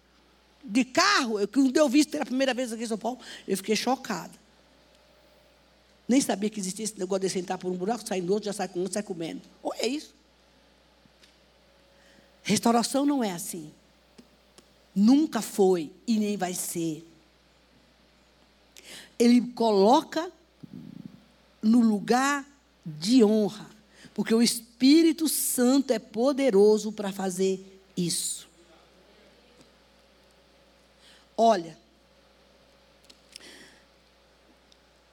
[0.64, 3.76] de carro, eu, quando eu vi pela primeira vez aqui em São Paulo, eu fiquei
[3.76, 4.32] chocada.
[6.08, 8.52] Nem sabia que existia esse negócio de sentar por um buraco, sair do outro, já
[8.52, 9.42] sai com outro, sai comendo.
[9.62, 10.14] Olha isso.
[12.46, 13.72] Restauração não é assim.
[14.94, 17.04] Nunca foi e nem vai ser.
[19.18, 20.30] Ele coloca
[21.60, 22.46] no lugar
[22.84, 23.68] de honra,
[24.14, 28.48] porque o Espírito Santo é poderoso para fazer isso.
[31.36, 31.76] Olha,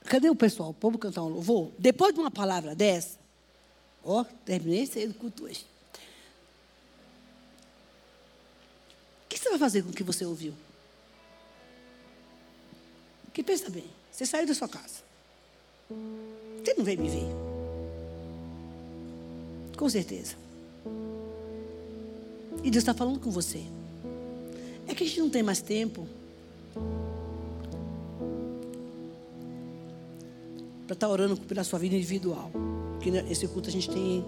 [0.06, 0.72] cadê o pessoal?
[0.72, 1.72] Povo cantar um louvor?
[1.80, 3.18] Depois de uma palavra dessa,
[4.06, 5.66] ó, terminei cedo culto hoje.
[9.26, 10.54] O que você vai fazer com o que você ouviu?
[13.34, 15.04] Que pensa bem, você saiu da sua casa.
[16.64, 17.26] Você não veio me ver.
[19.76, 20.36] Com certeza.
[22.64, 23.62] E Deus está falando com você.
[24.88, 26.08] É que a gente não tem mais tempo
[30.88, 32.50] para estar tá orando pela sua vida individual.
[32.94, 34.24] Porque esse culto a gente tem,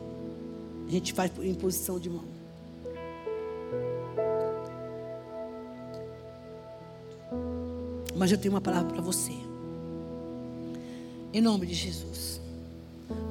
[0.88, 2.35] a gente faz em posição de mão.
[8.16, 9.34] Mas eu tenho uma palavra para você.
[11.34, 12.40] Em nome de Jesus.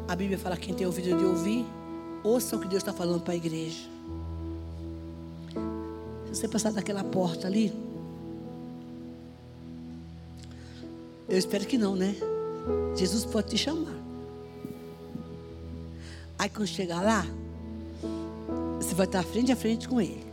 [0.06, 1.64] A Bíblia fala: quem tem ouvido de ouvir,
[2.22, 3.88] ouça o que Deus está falando para a igreja.
[6.26, 7.72] Se você passar daquela porta ali,
[11.28, 12.14] eu espero que não, né?
[12.94, 13.94] Jesus pode te chamar.
[16.38, 17.26] Aí quando chegar lá,
[18.76, 20.23] você vai estar frente a frente com Ele.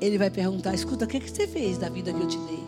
[0.00, 2.64] Ele vai perguntar: escuta, o que, que você fez da vida que eu te dei?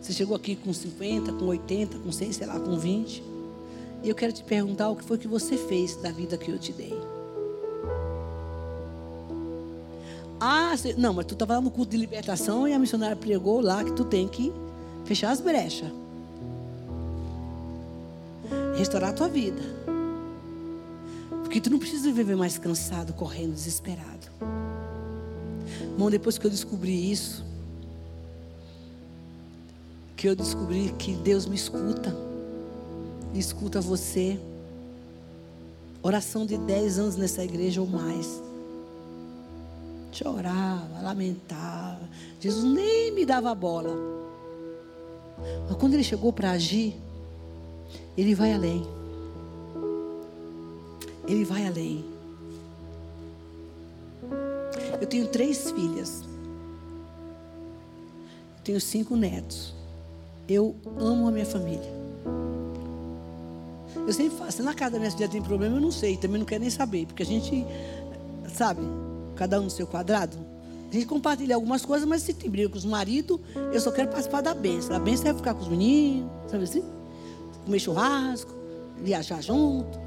[0.00, 3.22] Você chegou aqui com 50, com 80, com 100, sei lá, com 20.
[4.02, 6.58] E eu quero te perguntar o que foi que você fez da vida que eu
[6.58, 6.92] te dei.
[10.38, 13.62] Ah, você, não, mas tu estava lá no culto de libertação e a missionária pregou
[13.62, 14.52] lá que tu tem que
[15.06, 15.88] fechar as brechas.
[18.76, 19.62] Restaurar a tua vida.
[21.54, 24.26] Porque tu não precisa viver mais cansado, correndo, desesperado.
[25.92, 27.44] Irmão, depois que eu descobri isso,
[30.16, 32.12] que eu descobri que Deus me escuta,
[33.32, 34.36] escuta você.
[36.02, 38.42] Oração de 10 anos nessa igreja ou mais.
[40.10, 42.00] Chorava, lamentava.
[42.40, 43.94] Jesus nem me dava bola.
[45.68, 46.96] Mas quando ele chegou para agir,
[48.18, 49.03] ele vai além.
[51.26, 52.04] Ele vai além.
[55.00, 56.22] Eu tenho três filhas.
[58.62, 59.74] Tenho cinco netos.
[60.48, 61.92] Eu amo a minha família.
[64.06, 66.38] Eu sempre falo, se na casa da minha filha tem problema, eu não sei, também
[66.38, 67.64] não quero nem saber, porque a gente,
[68.54, 68.82] sabe,
[69.34, 70.36] cada um no seu quadrado.
[70.90, 73.40] A gente compartilha algumas coisas, mas se tem briga com os maridos,
[73.72, 74.94] eu só quero participar da benção.
[74.94, 76.84] A benção é ficar com os meninos, sabe assim?
[77.64, 78.54] Comer churrasco,
[79.02, 80.03] viajar junto.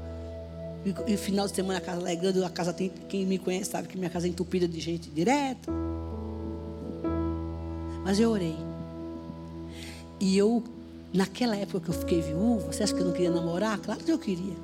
[0.84, 3.88] E, e final de semana a casa grande, a casa tem, quem me conhece sabe
[3.88, 5.70] que minha casa é entupida de gente direto.
[8.04, 8.56] Mas eu orei.
[10.20, 10.64] E eu,
[11.12, 13.78] naquela época que eu fiquei viúva, você acha que eu não queria namorar?
[13.78, 14.56] Claro que eu queria.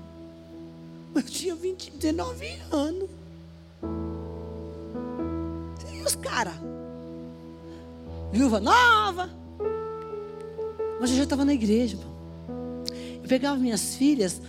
[1.12, 3.10] Mas eu tinha 20, 19 anos.
[5.92, 6.54] E os caras?
[8.32, 9.30] Viúva nova.
[11.00, 11.98] Mas eu já estava na igreja.
[13.22, 14.40] Eu pegava minhas filhas,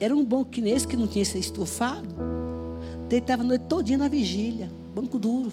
[0.00, 2.08] era um banco nesse que não tinha esse estofado.
[3.08, 5.52] Deitava a noite todinha na vigília, banco duro.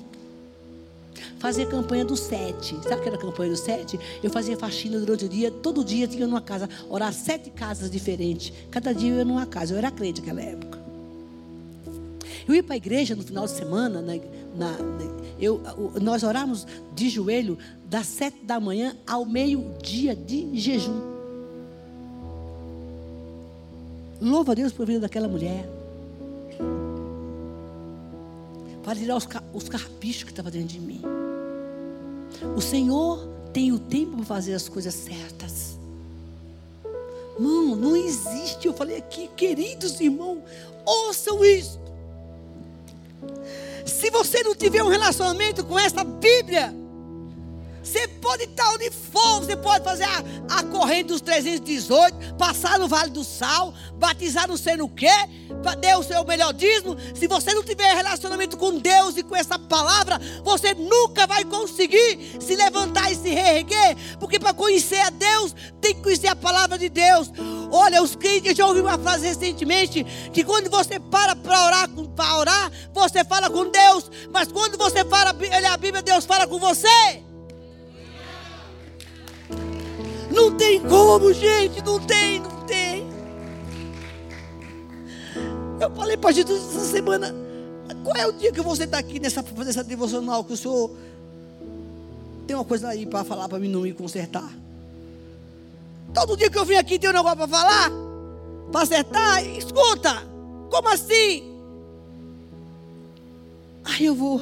[1.40, 2.76] Fazia campanha do sete.
[2.84, 4.00] Sabe o que era a campanha do sete?
[4.24, 8.54] Eu fazia faxina durante o dia, todo dia tinha numa casa, orar sete casas diferentes.
[8.70, 9.74] Cada dia eu ia numa casa.
[9.74, 10.80] Eu era crente naquela época.
[12.48, 14.16] Eu ia para a igreja no final de semana, na,
[14.58, 14.78] na,
[15.40, 15.62] eu,
[16.02, 16.66] nós orávamos
[16.96, 21.19] de joelho das sete da manhã ao meio-dia de jejum.
[24.22, 25.68] Louva a Deus por vida daquela mulher.
[28.84, 31.02] Para tirar os, os carrapichos que estavam dentro de mim.
[32.56, 35.78] O Senhor tem o tempo para fazer as coisas certas.
[37.40, 38.68] Mano, não existe.
[38.68, 40.40] Eu falei aqui, queridos irmãos,
[40.86, 41.80] ouçam isso.
[43.86, 46.74] Se você não tiver um relacionamento com essa Bíblia,
[47.90, 52.88] você pode estar onde for, você pode fazer a, a corrente dos 318, passar no
[52.88, 55.10] Vale do Sal, batizar não sei no quê,
[55.82, 56.96] dar o seu melhor dízimo.
[57.16, 62.38] Se você não tiver relacionamento com Deus e com essa palavra, você nunca vai conseguir
[62.40, 66.78] se levantar e se reerguer, porque para conhecer a Deus, tem que conhecer a palavra
[66.78, 67.32] de Deus.
[67.72, 71.90] Olha, os crentes, já ouvi uma frase recentemente, que quando você para para orar,
[72.38, 77.29] orar, você fala com Deus, mas quando você fala a Bíblia, Deus fala com você.
[80.30, 83.08] Não tem como, gente, não tem, não tem.
[85.80, 87.34] Eu falei para Jesus essa semana,
[88.04, 90.92] qual é o dia que você está aqui nessa fazer essa devocional que o senhor
[92.46, 94.52] tem uma coisa aí para falar para mim não me consertar?
[96.14, 97.92] Todo dia que eu vim aqui tem um negócio para falar,
[98.72, 100.28] para acertar, escuta.
[100.70, 101.50] Como assim?
[103.84, 104.42] Aí eu vou,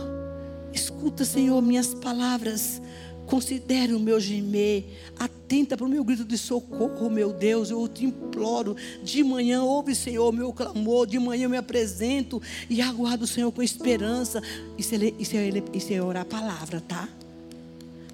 [0.73, 2.81] escuta, Senhor, minhas palavras
[3.27, 4.85] Considere o meu gemer,
[5.19, 8.73] atenta para o meu grito de socorro, meu Deus, eu te imploro.
[9.03, 11.05] De manhã, ouve, Senhor, meu clamor.
[11.05, 14.41] De manhã eu me apresento e aguardo o Senhor com esperança.
[14.77, 17.09] Isso é, isso é, isso é orar a palavra, tá?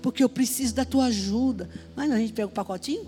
[0.01, 1.69] Porque eu preciso da tua ajuda.
[1.95, 3.05] Mas não, a gente pega o pacotinho.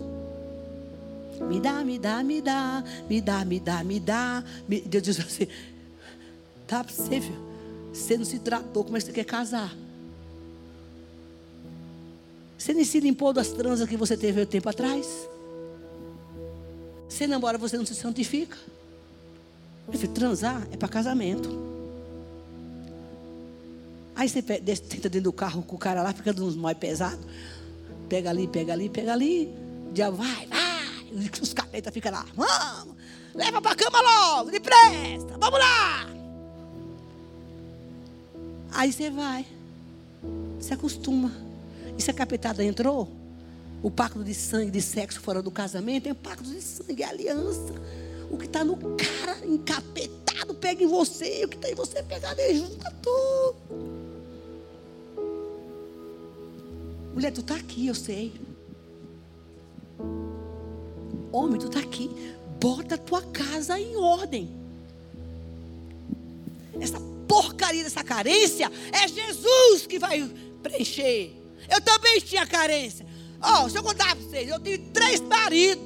[1.48, 4.44] Me dá, me dá, me dá, me dá, me dá, me dá.
[4.86, 5.48] Deus diz assim:
[6.68, 7.46] tá, você, filho,
[7.92, 9.76] você não se tratou, como é que você quer casar?
[12.66, 15.06] Você nem se limpou das transas que você teve um tempo atrás?
[17.08, 18.58] Você namora, você não se santifica?
[19.92, 21.48] Filho, transar é para casamento.
[24.16, 27.24] Aí você tenta dentro do carro com o cara lá, fica uns mais pesados.
[28.08, 29.48] Pega ali, pega ali, pega ali.
[29.88, 31.30] O diabo vai, vai.
[31.40, 32.26] Os capetas ficam lá.
[32.34, 32.96] Vamos,
[33.32, 36.08] leva para cama logo, depressa, vamos lá.
[38.72, 39.46] Aí você vai,
[40.58, 41.45] se acostuma.
[41.98, 43.10] E se a capetada entrou,
[43.82, 47.74] o pacto de sangue, de sexo fora do casamento, é pacto de sangue, é aliança.
[48.30, 52.34] O que está no cara encapetado pega em você, o que está em você pega
[52.34, 53.56] nele, junta tudo.
[57.14, 58.34] Mulher, tu está aqui, eu sei.
[61.32, 62.10] Homem, tu está aqui.
[62.60, 64.50] Bota a tua casa em ordem.
[66.80, 70.28] Essa porcaria dessa carência é Jesus que vai
[70.62, 71.45] preencher.
[71.68, 73.06] Eu também tinha carência.
[73.40, 75.84] Ó, oh, se eu contar para vocês, eu tive três maridos.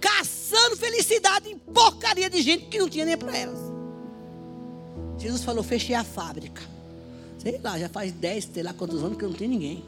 [0.00, 3.58] Caçando felicidade em porcaria de gente que não tinha nem para elas.
[5.18, 6.62] Jesus falou: fechei a fábrica.
[7.38, 9.84] Sei lá, já faz dez, sei lá quantos anos que não tem ninguém.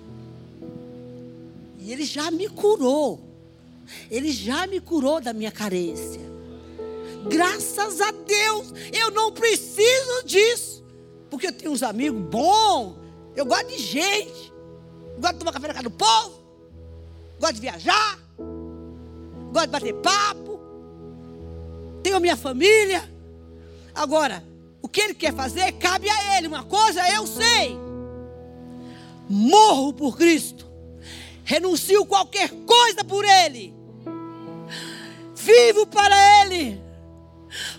[1.79, 3.21] E ele já me curou.
[4.11, 6.21] Ele já me curou da minha carência.
[7.29, 10.83] Graças a Deus, eu não preciso disso.
[11.31, 12.95] Porque eu tenho uns amigos bons,
[13.37, 14.53] eu gosto de gente.
[15.19, 16.43] Gosto de tomar café na casa do povo.
[17.41, 18.19] Gosto de viajar.
[19.53, 20.61] Gosto de bater papo.
[22.03, 23.09] Tenho minha família.
[23.95, 24.45] Agora,
[24.83, 26.49] o que ele quer fazer cabe a ele.
[26.49, 27.77] Uma coisa eu sei.
[29.29, 30.67] Morro por Cristo.
[31.45, 33.75] Renuncio qualquer coisa por ele.
[35.35, 36.81] Vivo para ele.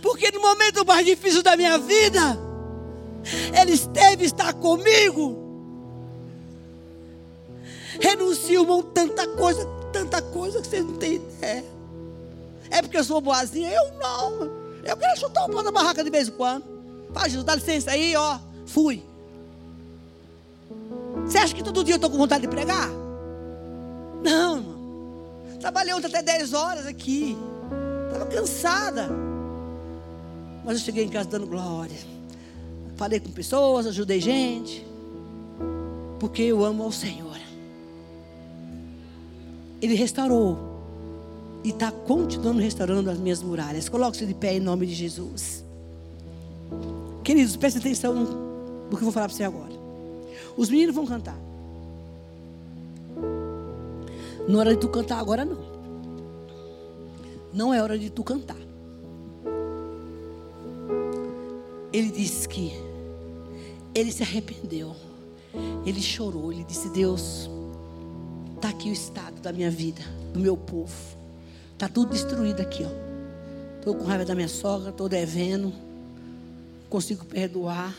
[0.01, 2.37] Porque no momento mais difícil da minha vida,
[3.59, 5.44] ele esteve estar comigo
[7.99, 11.65] renuncio, mão, tanta coisa, tanta coisa que vocês não têm ideia.
[12.69, 13.71] É porque eu sou boazinha?
[13.71, 14.51] Eu não.
[14.83, 16.63] Eu quero chutar o pão da barraca de vez em quando.
[17.13, 18.39] Faz, Jesus, dá licença aí, ó.
[18.65, 19.03] Fui.
[21.25, 22.89] Você acha que todo dia eu estou com vontade de pregar?
[24.23, 24.75] Não, irmão.
[25.59, 27.37] Trabalhei ontem até 10 horas aqui.
[28.07, 29.09] Estava cansada.
[30.63, 31.97] Mas eu cheguei em casa dando glória.
[32.95, 34.85] Falei com pessoas, ajudei gente.
[36.19, 37.37] Porque eu amo ao Senhor.
[39.81, 40.57] Ele restaurou.
[41.63, 43.89] E está continuando restaurando as minhas muralhas.
[43.89, 45.63] Coloque-se de pé em nome de Jesus.
[47.23, 49.73] Queridos, preste atenção no que eu vou falar para você agora.
[50.55, 51.37] Os meninos vão cantar.
[54.47, 55.57] Não é hora de tu cantar agora, não.
[57.51, 58.57] Não é hora de tu cantar.
[61.91, 62.73] Ele disse que
[63.93, 64.95] ele se arrependeu.
[65.85, 66.51] Ele chorou.
[66.51, 67.49] Ele disse: Deus,
[68.65, 70.01] está aqui o estado da minha vida,
[70.33, 70.91] do meu povo.
[71.73, 73.77] Está tudo destruído aqui, ó.
[73.77, 75.71] Estou com raiva da minha sogra, estou devendo.
[76.89, 77.95] Consigo perdoar.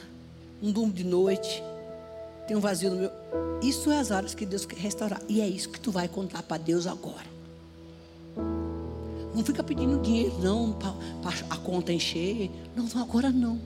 [0.60, 1.62] Um domingo de noite.
[2.48, 3.10] Tem um vazio no meu.
[3.62, 5.22] Isso é as áreas que Deus quer restaurar.
[5.28, 7.26] E é isso que tu vai contar para Deus agora.
[9.32, 10.94] Não fica pedindo dinheiro, não, para
[11.48, 12.50] a conta encher.
[12.74, 13.60] Não, agora não.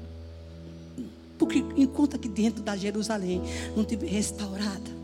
[1.38, 3.40] Porque enquanto aqui dentro da Jerusalém
[3.74, 4.99] não estiver restaurada,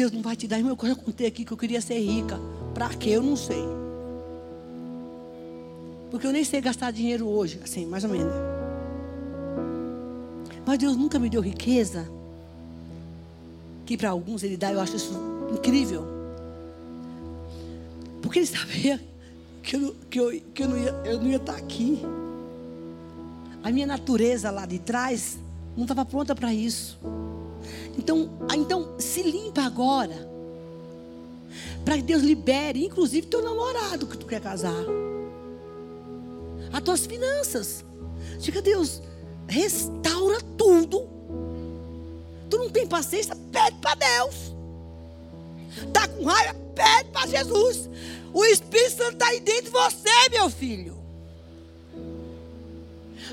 [0.00, 0.56] Deus não vai te dar.
[0.56, 2.40] Irmão, eu já contei aqui que eu queria ser rica.
[2.72, 3.10] Para quê?
[3.10, 3.62] Eu não sei.
[6.10, 8.32] Porque eu nem sei gastar dinheiro hoje, assim, mais ou menos.
[10.64, 12.10] Mas Deus nunca me deu riqueza.
[13.84, 15.12] Que para alguns Ele dá, eu acho isso
[15.52, 16.06] incrível.
[18.22, 18.98] Porque Ele sabia
[19.62, 22.00] que eu, que eu, que eu, não, ia, eu não ia estar aqui.
[23.62, 25.36] A minha natureza lá de trás
[25.76, 26.98] não estava pronta para isso.
[28.00, 30.26] Então, então se limpa agora.
[31.84, 34.84] Para que Deus libere, inclusive teu namorado que tu quer casar.
[36.72, 37.84] As tuas finanças.
[38.38, 39.02] Diga, Deus,
[39.46, 41.06] restaura tudo.
[42.48, 44.54] Tu não tem paciência, pede para Deus.
[45.86, 47.90] Está com raiva, pede para Jesus.
[48.32, 50.98] O Espírito Santo está aí dentro de você, meu filho.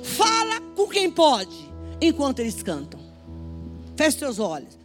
[0.04, 3.07] Fala com quem pode, enquanto eles cantam.
[3.98, 4.78] Feche seus olhos.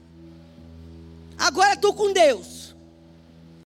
[1.38, 2.61] Agora tu com Deus.